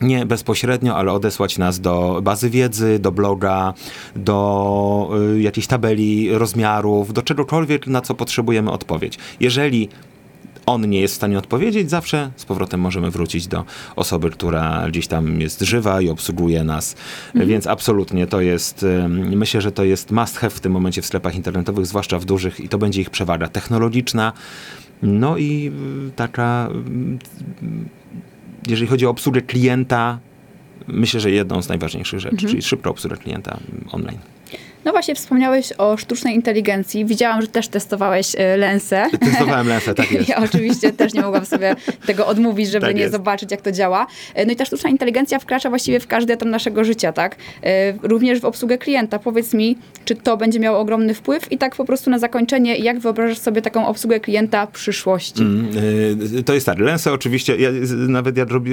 nie 0.00 0.26
bezpośrednio, 0.26 0.96
ale 0.96 1.12
odesłać 1.12 1.58
nas 1.58 1.80
do 1.80 2.20
bazy 2.22 2.50
wiedzy, 2.50 2.98
do 2.98 3.12
bloga, 3.12 3.74
do 4.16 5.10
y, 5.36 5.40
jakiejś 5.40 5.66
tabeli 5.66 6.32
rozmiarów, 6.32 7.12
do 7.12 7.22
czegokolwiek, 7.22 7.86
na 7.86 8.00
co 8.00 8.14
potrzebujemy 8.14 8.70
odpowiedź. 8.70 9.18
Jeżeli 9.40 9.88
on 10.70 10.90
nie 10.90 11.00
jest 11.00 11.14
w 11.14 11.16
stanie 11.16 11.38
odpowiedzieć, 11.38 11.90
zawsze 11.90 12.30
z 12.36 12.44
powrotem 12.44 12.80
możemy 12.80 13.10
wrócić 13.10 13.46
do 13.46 13.64
osoby, 13.96 14.30
która 14.30 14.86
gdzieś 14.88 15.06
tam 15.06 15.40
jest 15.40 15.60
żywa 15.60 16.00
i 16.00 16.08
obsługuje 16.08 16.64
nas. 16.64 16.96
Więc 17.34 17.66
absolutnie 17.66 18.26
to 18.26 18.40
jest, 18.40 18.86
myślę, 19.08 19.60
że 19.60 19.72
to 19.72 19.84
jest 19.84 20.10
must 20.10 20.36
have 20.36 20.50
w 20.50 20.60
tym 20.60 20.72
momencie 20.72 21.02
w 21.02 21.06
sklepach 21.06 21.34
internetowych, 21.34 21.86
zwłaszcza 21.86 22.18
w 22.18 22.24
dużych 22.24 22.60
i 22.60 22.68
to 22.68 22.78
będzie 22.78 23.00
ich 23.00 23.10
przewaga 23.10 23.48
technologiczna. 23.48 24.32
No 25.02 25.38
i 25.38 25.72
taka 26.16 26.68
jeżeli 28.68 28.88
chodzi 28.88 29.06
o 29.06 29.10
obsługę 29.10 29.42
klienta, 29.42 30.18
myślę, 30.86 31.20
że 31.20 31.30
jedną 31.30 31.62
z 31.62 31.68
najważniejszych 31.68 32.20
rzeczy, 32.20 32.36
czyli 32.36 32.62
szybka 32.62 32.90
obsługa 32.90 33.16
klienta 33.16 33.58
online. 33.92 34.18
No 34.84 34.92
właśnie, 34.92 35.14
wspomniałeś 35.14 35.72
o 35.78 35.96
sztucznej 35.96 36.34
inteligencji. 36.34 37.04
Widziałam, 37.04 37.42
że 37.42 37.48
też 37.48 37.68
testowałeś 37.68 38.34
y, 38.34 38.56
Lensę. 38.56 39.06
Testowałem 39.24 39.68
Lensę, 39.68 39.94
tak 39.94 40.12
jest. 40.12 40.28
Ja 40.28 40.36
oczywiście 40.36 40.92
też 40.92 41.14
nie 41.14 41.22
mogłam 41.22 41.46
sobie 41.46 41.76
tego 42.06 42.26
odmówić, 42.26 42.70
żeby 42.70 42.86
Tak 42.86 42.94
nie 42.94 43.00
jest. 43.00 43.12
zobaczyć, 43.12 43.50
jak 43.50 43.60
to 43.60 43.72
działa. 43.72 44.06
E, 44.34 44.46
No 44.46 44.52
i 44.52 44.56
ta 44.56 44.64
sztuczna 44.64 44.90
inteligencja 44.90 45.38
wkracza 45.38 45.68
właściwie 45.68 46.00
w 46.00 46.06
każdy 46.06 46.32
etap 46.32 46.48
naszego 46.48 46.84
życia, 46.84 47.12
tak? 47.12 47.36
E, 47.62 47.92
Również 48.02 48.40
w 48.40 48.44
obsługę 48.44 48.78
klienta. 48.78 49.18
Powiedz 49.18 49.54
mi, 49.54 49.78
czy 50.04 50.16
to 50.16 50.36
będzie 50.36 50.60
miało 50.60 50.78
ogromny 50.78 51.14
wpływ? 51.14 51.52
I 51.52 51.58
tak 51.58 51.76
po 51.76 51.84
prostu 51.84 52.10
na 52.10 52.18
zakończenie, 52.18 52.76
jak 52.76 52.98
wyobrażasz 52.98 53.38
sobie 53.38 53.62
taką 53.62 53.86
obsługę 53.86 54.20
klienta 54.20 54.66
w 54.66 54.70
przyszłości? 54.70 55.42
Mm, 55.42 55.68
To 56.44 56.54
jest 56.54 56.66
tak. 56.66 56.78
Lensę 56.78 57.12
oczywiście, 57.12 57.56
ja, 57.56 57.70
nawet 58.08 58.36
ja 58.36 58.44
robię, 58.44 58.72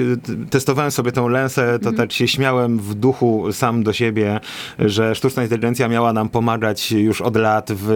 testowałem 0.50 0.90
sobie 0.90 1.12
tą 1.12 1.28
lensę, 1.28 1.78
to 1.82 1.92
tak 1.92 2.12
się 2.12 2.28
śmiałem 2.28 2.78
w 2.78 2.94
duchu 2.94 3.52
sam 3.52 3.82
do 3.82 3.92
siebie, 3.92 4.40
że 4.78 5.14
sztuczna 5.14 5.42
inteligencja 5.42 5.88
miała 5.88 5.97
nam 6.12 6.28
pomagać 6.28 6.92
już 6.92 7.20
od 7.20 7.36
lat 7.36 7.68
w 7.72 7.90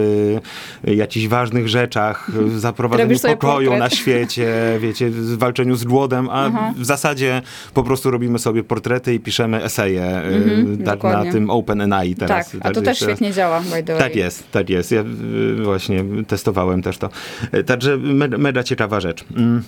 y, 0.87 0.95
jakichś 0.95 1.27
ważnych 1.27 1.67
rzeczach, 1.69 2.31
w 2.31 2.59
zaprowadzeniu 2.59 3.07
Robisz 3.09 3.21
sobie 3.21 3.37
pokoju 3.37 3.69
portret. 3.69 3.91
na 3.91 3.97
świecie, 3.97 4.53
wiecie, 4.79 5.09
w 5.09 5.37
walczeniu 5.37 5.75
z 5.75 5.83
głodem, 5.83 6.29
a 6.31 6.45
Aha. 6.45 6.73
w 6.77 6.85
zasadzie 6.85 7.41
po 7.73 7.83
prostu 7.83 8.11
robimy 8.11 8.39
sobie 8.39 8.63
portrety 8.63 9.13
i 9.13 9.19
piszemy 9.19 9.63
eseje, 9.63 10.03
y, 10.05 10.33
Mhm, 10.35 10.77
tak 10.77 10.85
dokładnie. 10.95 11.25
na 11.25 11.31
tym 11.31 11.49
OpenAI 11.49 12.15
teraz. 12.15 12.51
tak, 12.51 12.61
a 12.65 12.71
to 12.71 12.81
też 12.81 12.97
świetnie 12.99 13.33
działa, 13.33 13.61
by 13.61 13.83
the 13.83 13.93
way. 13.93 13.97
tak 14.03 14.15
jest, 14.15 14.51
tak 14.51 14.69
jest. 14.69 14.91
Ja 14.91 15.01
y, 15.01 15.63
właśnie 15.63 16.03
testowałem 16.27 16.81
też 16.81 16.97
to. 16.97 17.09
Y, 17.53 17.63
Także 17.63 17.97
mega, 17.97 18.37
mega 18.37 18.63
ciekawa 18.63 18.99
rzecz. 18.99 19.25
Mm. 19.35 19.63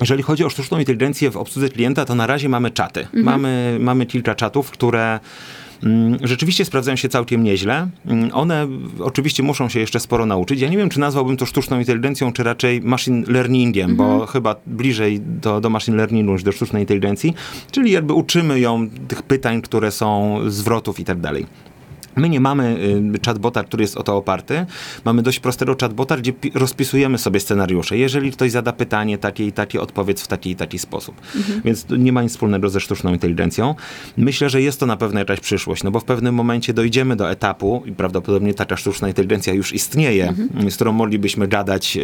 Jeżeli 0.00 0.22
chodzi 0.22 0.44
o 0.44 0.50
sztuczną 0.50 0.78
inteligencję 0.78 1.30
w 1.30 1.36
obsłudze 1.36 1.68
klienta, 1.68 2.04
to 2.04 2.14
na 2.14 2.26
razie 2.26 2.48
mamy 2.48 2.70
czaty. 2.70 3.00
Mhm. 3.00 3.24
Mamy, 3.24 3.76
mamy 3.80 4.06
kilka 4.06 4.34
czatów, 4.34 4.70
które 4.70 5.20
rzeczywiście 6.22 6.64
sprawdzają 6.64 6.96
się 6.96 7.08
całkiem 7.08 7.42
nieźle. 7.44 7.88
Mm, 8.06 8.30
One 8.32 8.66
oczywiście 9.00 9.42
muszą 9.42 9.68
się 9.68 9.80
jeszcze 9.80 10.00
sporo 10.00 10.26
nauczyć. 10.26 10.60
Ja 10.60 10.68
nie 10.68 10.76
wiem, 10.76 10.88
czy 10.88 11.00
nazwałbym 11.00 11.36
to 11.36 11.46
sztuczną 11.46 11.78
inteligencją, 11.78 12.32
czy 12.32 12.42
raczej 12.42 12.80
machine 12.82 13.24
learningiem, 13.28 13.90
Mhm. 13.90 13.96
bo 14.18 14.26
chyba 14.26 14.56
bliżej 14.66 15.20
do, 15.20 15.60
do 15.60 15.70
machine 15.70 15.96
learningu 15.96 16.32
niż 16.32 16.42
do 16.42 16.52
sztucznej 16.52 16.82
inteligencji, 16.82 17.34
czyli 17.70 17.90
jakby 17.92 18.12
uczymy 18.12 18.60
ją 18.60 18.88
tych 19.08 19.22
pytań, 19.22 19.62
które 19.62 19.90
są 19.90 20.38
zwrotów 20.46 21.00
i 21.00 21.04
tak 21.04 21.20
dalej. 21.20 21.46
My 22.16 22.28
nie 22.28 22.40
mamy 22.40 22.76
y, 23.16 23.26
chatbota, 23.26 23.64
który 23.64 23.82
jest 23.82 23.96
o 23.96 24.02
to 24.02 24.16
oparty. 24.16 24.66
Mamy 25.04 25.22
dość 25.22 25.40
prostego 25.40 25.76
chatbota, 25.80 26.16
gdzie 26.16 26.32
pi- 26.32 26.50
rozpisujemy 26.54 27.18
sobie 27.18 27.40
scenariusze. 27.40 27.98
Jeżeli 27.98 28.32
ktoś 28.32 28.50
zada 28.50 28.72
pytanie 28.72 29.18
takie 29.18 29.46
i 29.46 29.52
takie, 29.52 29.80
odpowiedz 29.80 30.22
w 30.22 30.26
taki 30.26 30.50
i 30.50 30.56
taki 30.56 30.78
sposób. 30.78 31.20
Więc 31.64 31.84
to 31.84 31.96
nie 31.96 32.12
ma 32.12 32.22
nic 32.22 32.32
wspólnego 32.32 32.68
ze 32.68 32.80
sztuczną 32.80 33.12
inteligencją. 33.12 33.74
Myślę, 34.16 34.50
że 34.50 34.62
jest 34.62 34.80
to 34.80 34.86
na 34.86 34.96
pewno 34.96 35.18
jakaś 35.18 35.40
przyszłość, 35.40 35.82
no 35.82 35.90
bo 35.90 36.00
w 36.00 36.04
pewnym 36.04 36.34
momencie 36.34 36.74
dojdziemy 36.74 37.16
do 37.16 37.30
etapu 37.30 37.82
i 37.86 37.92
prawdopodobnie 37.92 38.54
taka 38.54 38.76
sztuczna 38.76 39.08
inteligencja 39.08 39.54
już 39.54 39.72
istnieje, 39.72 40.32
z 40.70 40.74
którą 40.74 40.92
moglibyśmy 40.92 41.48
gadać 41.48 41.98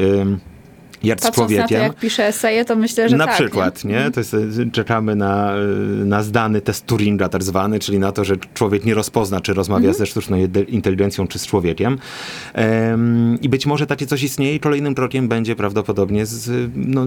z 1.03 1.23
Patrząc 1.23 1.25
na 1.27 1.33
to, 1.33 1.35
człowiekiem. 1.35 1.83
jak 1.83 1.97
pisze 1.97 2.27
eseje, 2.27 2.65
to 2.65 2.77
myślę, 2.77 3.09
że 3.09 3.17
Na 3.17 3.27
tak. 3.27 3.35
przykład, 3.35 3.85
nie? 3.85 4.11
To 4.11 4.21
jest, 4.21 4.37
czekamy 4.73 5.17
na, 5.17 5.53
na 6.05 6.23
zdany 6.23 6.61
test 6.61 6.87
Turinga 6.87 7.29
tak 7.29 7.43
zwany, 7.43 7.79
czyli 7.79 7.99
na 7.99 8.13
to, 8.13 8.25
że 8.25 8.37
człowiek 8.55 8.85
nie 8.85 8.95
rozpozna, 8.95 9.41
czy 9.41 9.55
rozmawia 9.55 9.93
ze 9.93 10.07
sztuczną 10.07 10.37
inteligencją, 10.69 11.27
czy 11.29 11.39
z 11.39 11.47
człowiekiem. 11.47 11.99
Em, 12.55 13.39
I 13.43 13.49
być 13.49 13.67
może 13.67 13.87
takie 13.87 14.07
coś 14.07 14.23
istnieje 14.23 14.55
i 14.55 14.61
kolejnym 14.61 14.95
krokiem 14.95 15.29
będzie 15.29 15.57
prawdopodobnie 15.57 16.27
z, 16.27 16.71
no, 16.77 17.07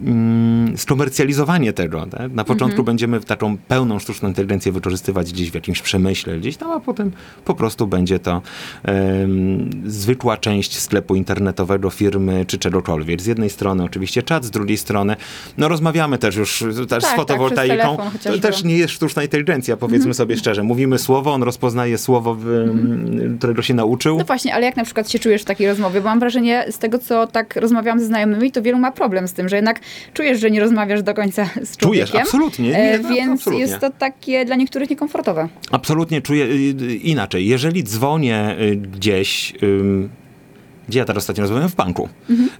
mm, 0.00 0.78
skomercjalizowanie 0.78 1.72
tego. 1.72 2.06
Tak? 2.06 2.32
Na 2.32 2.44
początku 2.44 2.84
będziemy 2.84 3.20
taką 3.20 3.56
pełną 3.56 3.98
sztuczną 3.98 4.28
inteligencję 4.28 4.72
wykorzystywać 4.72 5.32
gdzieś 5.32 5.50
w 5.50 5.54
jakimś 5.54 5.82
przemyśle, 5.82 6.38
gdzieś 6.38 6.56
tam, 6.56 6.70
a 6.70 6.80
potem 6.80 7.10
po 7.44 7.54
prostu 7.54 7.86
będzie 7.86 8.18
to 8.18 8.42
em, 8.82 9.70
zwykła 9.86 10.36
część 10.36 10.78
sklepu 10.78 11.14
internetowego 11.14 11.90
firmy, 11.90 12.44
czy 12.46 12.58
czegokolwiek. 12.58 13.21
Z 13.22 13.26
jednej 13.26 13.50
strony 13.50 13.84
oczywiście 13.84 14.22
czat, 14.22 14.44
z 14.44 14.50
drugiej 14.50 14.76
strony 14.76 15.16
no 15.58 15.68
rozmawiamy 15.68 16.18
też 16.18 16.36
już 16.36 16.64
też 16.88 17.04
z 17.04 17.06
tak, 17.06 17.16
fotowoltaiką. 17.16 17.96
telefon 17.96 18.10
to 18.22 18.38
też 18.38 18.64
nie 18.64 18.76
jest 18.76 18.94
sztuczna 18.94 19.22
inteligencja, 19.22 19.76
powiedzmy 19.76 20.14
sobie 20.14 20.36
szczerze. 20.36 20.62
Mówimy 20.62 20.98
słowo, 20.98 21.32
on 21.32 21.42
rozpoznaje 21.42 21.98
słowo, 21.98 22.34
w, 22.38 22.46
którego 23.38 23.62
się 23.62 23.74
nauczył. 23.74 24.18
No 24.18 24.24
właśnie, 24.24 24.54
ale 24.54 24.66
jak 24.66 24.76
na 24.76 24.84
przykład 24.84 25.10
się 25.10 25.18
czujesz 25.18 25.42
w 25.42 25.44
takiej 25.44 25.66
rozmowie? 25.68 26.00
Bo 26.00 26.08
mam 26.08 26.20
wrażenie, 26.20 26.64
z 26.70 26.78
tego 26.78 26.98
co 26.98 27.26
tak 27.26 27.56
rozmawiałam 27.56 28.00
ze 28.00 28.06
znajomymi, 28.06 28.52
to 28.52 28.62
wielu 28.62 28.78
ma 28.78 28.92
problem 28.92 29.28
z 29.28 29.32
tym, 29.32 29.48
że 29.48 29.56
jednak 29.56 29.80
czujesz, 30.14 30.40
że 30.40 30.50
nie 30.50 30.60
rozmawiasz 30.60 31.02
do 31.02 31.14
końca 31.14 31.44
z 31.44 31.76
człowiekiem. 31.76 32.06
Czujesz, 32.06 32.14
absolutnie. 32.14 32.68
Nie, 32.68 32.92
E, 32.92 32.98
no, 32.98 33.08
więc 33.08 33.32
absolutnie. 33.32 33.60
jest 33.66 33.78
to 33.80 33.90
takie 33.90 34.44
dla 34.44 34.56
niektórych 34.56 34.90
niekomfortowe. 34.90 35.48
Absolutnie 35.70 36.22
czuję 36.22 36.44
y, 36.44 36.48
y, 36.82 36.94
inaczej. 36.94 37.46
Jeżeli 37.46 37.84
dzwonię 37.84 38.56
y, 38.60 38.76
gdzieś, 38.76 39.54
ym, 39.62 40.08
gdzie 40.88 40.98
ja 40.98 41.04
teraz 41.04 41.22
ostatnio 41.22 41.42
rozmawiałem? 41.42 41.68
W 41.70 41.74
banku. 41.74 42.08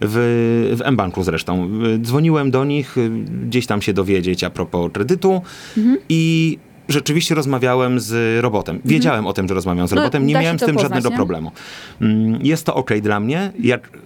W, 0.00 0.74
w 0.76 0.80
M-Banku 0.82 1.22
zresztą. 1.22 1.68
Dzwoniłem 1.98 2.50
do 2.50 2.64
nich 2.64 2.98
y, 2.98 3.11
gdzieś 3.46 3.66
tam 3.66 3.82
się 3.82 3.92
dowiedzieć 3.92 4.44
a 4.44 4.50
propos 4.50 4.92
kredytu 4.92 5.42
i 6.08 6.58
rzeczywiście 6.92 7.35
rozmawiałem 7.35 8.00
z 8.00 8.40
robotem. 8.42 8.81
Wiedziałem 8.85 9.26
o 9.26 9.33
tym, 9.33 9.48
że 9.48 9.55
rozmawiam 9.55 9.88
z 9.88 9.90
No, 9.90 9.96
robotem, 9.96 10.26
nie 10.26 10.35
da 10.35 10.40
się 10.40 10.44
miałem 10.44 10.59
z 10.59 10.61
tym 10.62 10.74
poznać, 10.74 10.83
żadnego 10.83 11.11
nie? 11.11 11.16
problemu. 11.16 11.52
Mm, 12.00 12.38
Jest 12.46 12.66
to 12.66 12.74
ok 12.74 12.90
dla 13.02 13.20
mnie. 13.20 13.52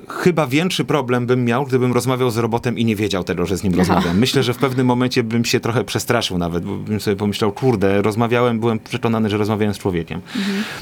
Chyba 0.09 0.46
większy 0.46 0.85
problem 0.85 1.27
bym 1.27 1.44
miał, 1.44 1.64
gdybym 1.64 1.92
rozmawiał 1.92 2.31
z 2.31 2.37
robotem 2.37 2.79
i 2.79 2.85
nie 2.85 2.96
wiedział 2.96 3.25
tego, 3.25 3.46
że 3.46 3.57
z 3.57 3.62
nim 3.62 3.72
Aha. 3.72 3.79
rozmawiam. 3.94 4.18
Myślę, 4.18 4.42
że 4.42 4.55
w 4.55 4.59
pewnym 4.59 4.87
momencie 4.87 5.22
bym 5.22 5.44
się 5.44 5.61
trochę 5.61 5.85
przestraszył 5.85 6.38
nawet, 6.38 6.64
bo 6.64 6.75
bym 6.77 7.01
sobie 7.01 7.16
pomyślał, 7.16 7.53
kurde, 7.53 8.03
rozmawiałem, 8.03 8.61
byłem 8.61 8.79
przekonany, 8.79 9.31
że 9.31 9.37
rozmawiałem 9.37 9.75
z 9.75 9.79
człowiekiem. 9.79 10.20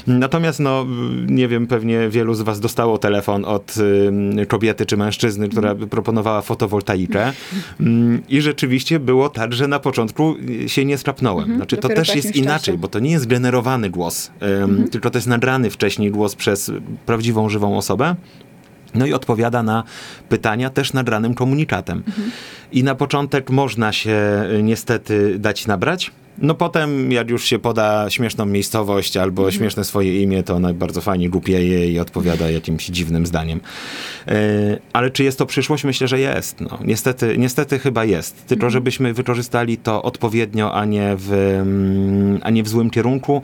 Natomiast, 0.07 0.59
no, 0.59 0.85
nie 1.27 1.47
wiem, 1.47 1.67
pewnie 1.67 2.09
wielu 2.09 2.33
z 2.33 2.41
was 2.41 2.59
dostało 2.59 2.97
telefon 2.97 3.45
od 3.45 3.75
ym, 3.77 4.35
kobiety 4.47 4.85
czy 4.85 4.97
mężczyzny, 4.97 5.49
która 5.49 5.75
proponowała 5.75 6.41
fotowoltaikę 6.41 7.33
Mm, 7.79 8.21
i 8.29 8.41
rzeczywiście 8.41 8.99
było 8.99 9.29
tak, 9.29 9.53
że 9.53 9.67
na 9.67 9.79
początku 9.79 10.35
y, 10.65 10.69
się 10.69 10.85
nie 10.85 10.97
skrapnąłem. 10.97 11.55
Znaczy, 11.55 11.77
to 11.77 11.89
też 11.95 12.15
jest 12.15 12.35
inaczej, 12.35 12.73
czasie. 12.73 12.77
bo 12.77 12.87
to 12.87 12.99
nie 12.99 13.11
jest 13.11 13.27
generowany 13.27 13.89
głos, 13.89 14.31
ym, 14.63 14.87
tylko 14.87 15.09
to 15.09 15.17
jest 15.17 15.27
nagrany 15.27 15.69
wcześniej 15.69 16.11
głos 16.11 16.35
przez 16.35 16.71
prawdziwą, 17.05 17.49
żywą 17.49 17.77
osobę. 17.77 18.15
No 18.95 19.05
i 19.05 19.13
odpowiada 19.13 19.63
na 19.63 19.83
pytania 20.29 20.69
też 20.69 20.93
nagranym 20.93 21.33
komunikatem. 21.33 22.03
I 22.71 22.83
na 22.83 22.95
początek 22.95 23.49
można 23.49 23.91
się 23.91 24.43
y, 24.59 24.63
niestety 24.63 25.39
dać 25.39 25.67
nabrać. 25.67 26.11
No 26.37 26.55
potem, 26.55 27.11
jak 27.11 27.29
już 27.29 27.43
się 27.43 27.59
poda 27.59 28.09
śmieszną 28.09 28.45
miejscowość 28.45 29.17
albo 29.17 29.51
śmieszne 29.51 29.83
swoje 29.83 30.23
imię, 30.23 30.43
to 30.43 30.55
ona 30.55 30.73
bardzo 30.73 31.01
fajnie 31.01 31.29
głupieje 31.29 31.91
i 31.91 31.99
odpowiada 31.99 32.49
jakimś 32.49 32.85
dziwnym 32.85 33.25
zdaniem. 33.25 33.59
E, 34.27 34.33
ale 34.93 35.11
czy 35.11 35.23
jest 35.23 35.37
to 35.37 35.45
przyszłość? 35.45 35.83
Myślę, 35.83 36.07
że 36.07 36.19
jest. 36.19 36.61
No, 36.61 36.79
niestety, 36.83 37.35
niestety 37.37 37.79
chyba 37.79 38.05
jest. 38.05 38.45
Tylko 38.47 38.69
żebyśmy 38.69 39.13
wykorzystali 39.13 39.77
to 39.77 40.03
odpowiednio, 40.03 40.73
a 40.73 40.85
nie 40.85 41.15
w, 41.17 41.33
mm, 41.33 42.39
a 42.43 42.49
nie 42.49 42.63
w 42.63 42.67
złym 42.67 42.89
kierunku. 42.89 43.41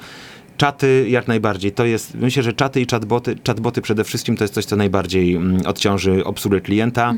Czaty 0.57 1.05
jak 1.09 1.27
najbardziej. 1.27 1.71
To 1.71 1.85
jest, 1.85 2.15
myślę, 2.15 2.43
że 2.43 2.53
czaty 2.53 2.81
i 2.81 2.85
chatboty, 2.85 3.35
chatboty 3.47 3.81
przede 3.81 4.03
wszystkim 4.03 4.37
to 4.37 4.43
jest 4.43 4.53
coś, 4.53 4.65
co 4.65 4.75
najbardziej 4.75 5.35
mm, 5.35 5.61
odciąży 5.65 6.25
obsługę 6.25 6.61
klienta. 6.61 7.13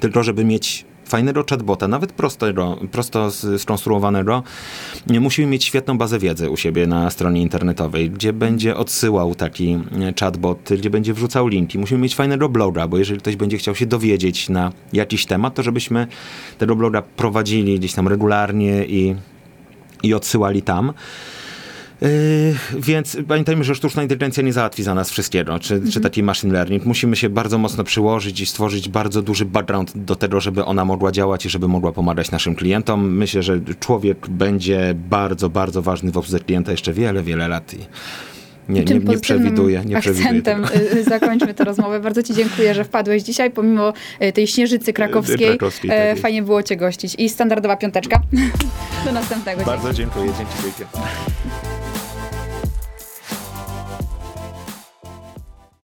Tylko 0.00 0.22
żeby 0.22 0.44
mieć 0.44 0.84
fajnego 1.12 1.44
chatbota, 1.50 1.88
nawet 1.88 2.12
prostego, 2.12 2.78
prosto 2.92 3.30
skonstruowanego, 3.58 4.42
musimy 5.06 5.48
mieć 5.48 5.64
świetną 5.64 5.98
bazę 5.98 6.18
wiedzy 6.18 6.50
u 6.50 6.56
siebie 6.56 6.86
na 6.86 7.10
stronie 7.10 7.42
internetowej, 7.42 8.10
gdzie 8.10 8.32
będzie 8.32 8.76
odsyłał 8.76 9.34
taki 9.34 9.72
e, 9.72 9.78
chatbot, 10.20 10.70
gdzie 10.78 10.90
będzie 10.90 11.14
wrzucał 11.14 11.48
linki. 11.48 11.78
Musimy 11.78 12.00
mieć 12.00 12.14
fajnego 12.14 12.48
bloga, 12.48 12.88
bo 12.88 12.98
jeżeli 12.98 13.20
ktoś 13.20 13.36
będzie 13.36 13.58
chciał 13.58 13.74
się 13.74 13.86
dowiedzieć 13.86 14.48
na 14.48 14.72
jakiś 14.92 15.26
temat, 15.26 15.54
to 15.54 15.62
żebyśmy 15.62 16.06
tego 16.58 16.76
bloga 16.76 17.02
prowadzili 17.02 17.78
gdzieś 17.78 17.92
tam 17.92 18.08
regularnie 18.08 18.84
i, 18.86 19.14
i 20.02 20.14
odsyłali 20.14 20.62
tam. 20.62 20.92
Yy, 22.02 22.80
więc 22.80 23.16
pamiętajmy, 23.28 23.64
że 23.64 23.74
sztuczna 23.74 24.02
inteligencja 24.02 24.42
nie 24.42 24.52
załatwi 24.52 24.82
za 24.82 24.94
nas 24.94 25.10
wszystkiego, 25.10 25.58
czy, 25.58 25.80
czy 25.92 26.00
taki 26.00 26.22
machine 26.22 26.52
learning. 26.52 26.84
Musimy 26.84 27.16
się 27.16 27.28
bardzo 27.28 27.58
mocno 27.58 27.84
przyłożyć 27.84 28.40
i 28.40 28.46
stworzyć 28.46 28.88
bardzo 28.88 29.22
duży 29.22 29.44
background 29.44 29.92
do 29.94 30.16
tego, 30.16 30.40
żeby 30.40 30.64
ona 30.64 30.84
mogła 30.84 31.12
działać 31.12 31.46
i 31.46 31.48
żeby 31.48 31.68
mogła 31.68 31.92
pomagać 31.92 32.30
naszym 32.30 32.54
klientom. 32.54 33.16
Myślę, 33.16 33.42
że 33.42 33.60
człowiek 33.80 34.28
będzie 34.28 34.94
bardzo, 35.10 35.50
bardzo 35.50 35.82
ważny 35.82 36.12
w 36.12 36.16
obsłudze 36.16 36.40
klienta 36.40 36.70
jeszcze 36.70 36.92
wiele, 36.92 37.22
wiele 37.22 37.48
lat. 37.48 37.74
I 37.74 37.78
nie, 38.68 38.84
nie, 38.84 38.98
nie 38.98 39.18
przewiduję, 39.18 39.82
nie 39.86 40.00
przewiduję 40.00 40.28
akcentem 40.28 40.64
tego. 40.64 40.74
y, 40.74 40.98
y, 40.98 41.04
zakończmy 41.04 41.54
tę 41.54 41.64
rozmowę. 41.64 42.00
Bardzo 42.00 42.22
Ci 42.22 42.34
dziękuję, 42.34 42.74
że 42.74 42.84
wpadłeś 42.84 43.22
dzisiaj, 43.22 43.50
pomimo 43.50 43.92
y, 44.22 44.32
tej 44.32 44.46
śnieżycy 44.46 44.92
krakowskiej. 44.92 45.48
Krakowskiej, 45.48 45.90
tak 45.90 45.98
e, 45.98 46.08
jest. 46.08 46.22
Fajnie 46.22 46.42
było 46.42 46.62
Cię 46.62 46.76
gościć. 46.76 47.14
I 47.18 47.28
standardowa 47.28 47.76
piąteczka. 47.76 48.22
Do 49.04 49.12
następnego. 49.12 49.58
Dzięki. 49.58 49.70
Bardzo 49.70 49.92
dziękuję, 49.92 50.32
dzięki 50.38 50.54
wielkie. 50.62 50.84